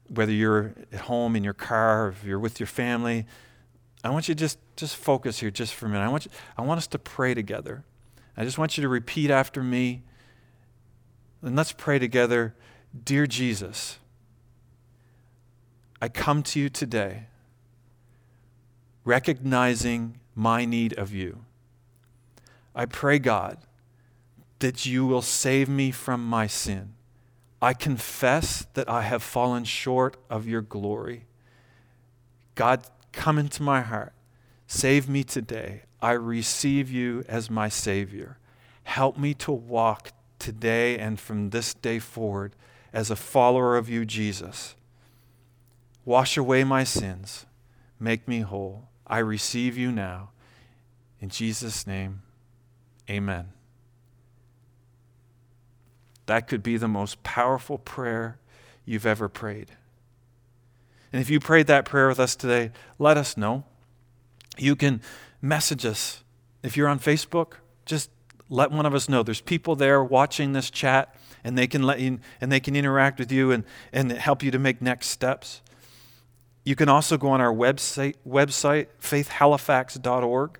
whether 0.09 0.33
you're 0.33 0.74
at 0.92 1.00
home 1.00 1.35
in 1.35 1.42
your 1.42 1.55
car 1.55 2.09
if 2.09 2.24
you're 2.24 2.38
with 2.38 2.61
your 2.61 2.66
family, 2.66 3.24
I 4.05 4.11
want 4.11 4.29
you 4.29 4.35
to 4.35 4.38
just, 4.38 4.59
just 4.76 4.96
focus 4.96 5.40
here 5.40 5.50
just 5.50 5.72
for 5.74 5.87
a 5.87 5.88
minute. 5.88 6.05
I 6.05 6.09
want, 6.09 6.26
you, 6.26 6.31
I 6.59 6.62
want 6.62 6.79
us 6.79 6.87
to 6.88 6.98
pray 6.98 7.33
together. 7.33 7.85
I 8.37 8.44
just 8.44 8.59
want 8.59 8.76
you 8.76 8.83
to 8.83 8.88
repeat 8.88 9.31
after 9.31 9.62
me. 9.62 10.03
And 11.40 11.57
let's 11.57 11.72
pray 11.72 11.98
together. 11.98 12.55
Dear 13.05 13.26
Jesus, 13.26 13.98
I 16.03 16.09
come 16.09 16.42
to 16.44 16.61
you 16.61 16.68
today 16.68 17.29
recognizing 19.05 20.20
my 20.35 20.64
need 20.64 20.93
of 20.95 21.12
you. 21.12 21.45
I 22.75 22.87
pray, 22.87 23.19
God, 23.19 23.59
that 24.61 24.87
you 24.87 25.07
will 25.07 25.23
save 25.23 25.69
me 25.69 25.90
from 25.90 26.25
my 26.25 26.47
sin. 26.47 26.95
I 27.62 27.75
confess 27.75 28.66
that 28.75 28.88
I 28.88 29.03
have 29.03 29.23
fallen 29.23 29.64
short 29.64 30.16
of 30.31 30.47
your 30.49 30.62
glory. 30.62 31.27
God, 32.55 32.85
come 33.12 33.38
into 33.38 33.62
my 33.62 33.81
heart. 33.83 34.12
Save 34.66 35.09
me 35.09 35.25
today. 35.25 35.83
I 36.01 36.12
receive 36.12 36.90
you 36.90 37.25
as 37.29 37.51
my 37.51 37.69
Savior. 37.69 38.38
Help 38.85 39.19
me 39.19 39.35
to 39.35 39.53
walk 39.53 40.12
today 40.38 40.99
and 40.99 41.21
from 41.21 41.51
this 41.51 41.75
day 41.75 41.99
forward 41.99 42.55
as 42.93 43.11
a 43.11 43.16
follower 43.16 43.77
of 43.77 43.88
you, 43.88 44.05
Jesus. 44.05 44.75
Wash 46.05 46.37
away 46.37 46.64
my 46.64 46.85
sins. 46.85 47.47
Make 47.99 48.27
me 48.27 48.40
whole. 48.40 48.88
I 49.11 49.18
receive 49.18 49.77
you 49.77 49.90
now. 49.90 50.31
In 51.20 51.29
Jesus' 51.29 51.87
name, 51.87 52.23
amen. 53.11 53.49
That 56.27 56.46
could 56.46 56.62
be 56.62 56.77
the 56.77 56.88
most 56.88 57.23
powerful 57.25 57.77
prayer 57.77 58.38
you've 58.87 59.05
ever 59.05 59.29
prayed. 59.29 59.73
And 61.12 61.20
if 61.20 61.29
you 61.29 61.40
prayed 61.40 61.66
that 61.66 61.85
prayer 61.85 62.07
with 62.07 62.20
us 62.20 62.37
today, 62.37 62.70
let 63.01 63.16
us 63.16 63.37
know. 63.37 63.64
You 64.57 64.77
can 64.77 65.03
message 65.42 65.85
us. 65.85 66.23
If 66.62 66.77
you're 66.77 66.88
on 66.88 67.01
Facebook, 67.01 67.55
just 67.85 68.11
let 68.49 68.70
one 68.70 68.87
of 68.87 68.94
us 68.94 69.09
know. 69.09 69.25
There's 69.25 69.40
people 69.40 69.75
there 69.75 70.05
watching 70.05 70.53
this 70.53 70.70
chat, 70.70 71.16
and 71.42 71.59
they 71.59 71.66
can 71.66 71.83
let 71.83 71.99
you 71.99 72.20
and 72.40 72.53
they 72.53 72.61
can 72.61 72.77
interact 72.77 73.18
with 73.18 73.33
you 73.33 73.51
and, 73.51 73.64
and 73.92 74.12
help 74.12 74.44
you 74.44 74.53
to 74.53 74.59
make 74.59 74.81
next 74.81 75.09
steps. 75.09 75.62
You 76.64 76.77
can 76.77 76.88
also 76.88 77.16
go 77.16 77.29
on 77.29 77.40
our 77.40 77.53
website, 77.53 78.14
website 78.27 78.88
faithhalifax.org, 79.01 80.59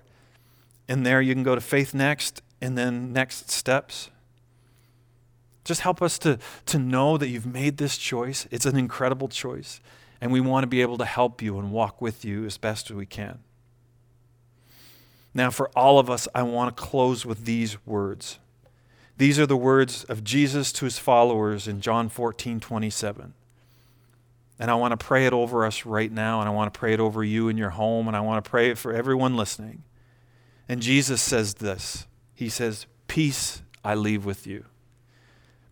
and 0.87 1.05
there 1.05 1.21
you 1.21 1.33
can 1.33 1.43
go 1.43 1.55
to 1.55 1.61
Faith 1.61 1.93
Next 1.93 2.41
and 2.59 2.77
then 2.77 3.13
Next 3.13 3.49
Steps. 3.51 4.09
Just 5.63 5.81
help 5.81 6.01
us 6.01 6.17
to, 6.19 6.39
to 6.65 6.79
know 6.79 7.17
that 7.17 7.27
you've 7.27 7.45
made 7.45 7.77
this 7.77 7.97
choice. 7.97 8.47
It's 8.49 8.65
an 8.65 8.77
incredible 8.77 9.27
choice. 9.27 9.79
And 10.19 10.31
we 10.31 10.39
want 10.39 10.63
to 10.63 10.67
be 10.67 10.81
able 10.81 10.97
to 10.97 11.05
help 11.05 11.41
you 11.41 11.57
and 11.59 11.71
walk 11.71 12.01
with 12.01 12.25
you 12.25 12.45
as 12.45 12.57
best 12.57 12.89
as 12.89 12.95
we 12.95 13.05
can. 13.05 13.39
Now, 15.33 15.49
for 15.49 15.69
all 15.69 15.97
of 15.97 16.09
us, 16.09 16.27
I 16.35 16.43
want 16.43 16.75
to 16.75 16.83
close 16.83 17.25
with 17.25 17.45
these 17.45 17.83
words. 17.85 18.39
These 19.17 19.39
are 19.39 19.45
the 19.45 19.57
words 19.57 20.03
of 20.05 20.23
Jesus 20.23 20.71
to 20.73 20.85
his 20.85 20.99
followers 20.99 21.67
in 21.67 21.79
John 21.79 22.09
14 22.09 22.59
27. 22.59 23.33
And 24.61 24.69
I 24.69 24.75
want 24.75 24.91
to 24.91 25.03
pray 25.03 25.25
it 25.25 25.33
over 25.33 25.65
us 25.65 25.87
right 25.87 26.11
now, 26.11 26.39
and 26.39 26.47
I 26.47 26.51
want 26.51 26.71
to 26.71 26.79
pray 26.79 26.93
it 26.93 26.99
over 26.99 27.23
you 27.23 27.49
in 27.49 27.57
your 27.57 27.71
home, 27.71 28.07
and 28.07 28.15
I 28.15 28.21
want 28.21 28.45
to 28.45 28.47
pray 28.47 28.69
it 28.69 28.77
for 28.77 28.93
everyone 28.93 29.35
listening. 29.35 29.81
And 30.69 30.83
Jesus 30.83 31.19
says 31.19 31.55
this 31.55 32.05
He 32.35 32.47
says, 32.47 32.85
Peace 33.07 33.63
I 33.83 33.95
leave 33.95 34.23
with 34.23 34.45
you. 34.45 34.65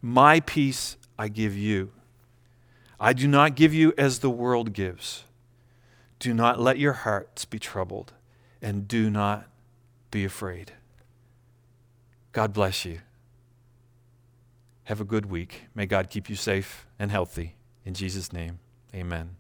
My 0.02 0.40
peace 0.40 0.98
I 1.20 1.28
give 1.28 1.56
you. 1.56 1.92
I 3.00 3.14
do 3.14 3.28
not 3.28 3.54
give 3.54 3.76
you 3.76 3.94
as 3.96 4.20
the 4.20 4.30
world 4.32 4.74
gives. 4.74 5.24
Do 6.18 6.34
not 6.34 6.60
let 6.60 6.80
your 6.80 6.94
hearts 6.94 7.46
be 7.46 7.60
troubled, 7.60 8.14
and 8.60 8.88
do 8.88 9.12
not 9.12 9.48
be 10.10 10.26
afraid. 10.26 10.72
God 12.32 12.54
bless 12.54 12.86
you. 12.86 13.02
Have 14.86 15.00
a 15.00 15.06
good 15.06 15.28
week. 15.28 15.66
May 15.76 15.86
God 15.86 16.10
keep 16.10 16.28
you 16.28 16.36
safe 16.36 16.88
and 16.98 17.12
healthy. 17.12 17.56
In 17.86 17.94
Jesus' 17.94 18.34
name, 18.34 18.58
amen. 18.94 19.39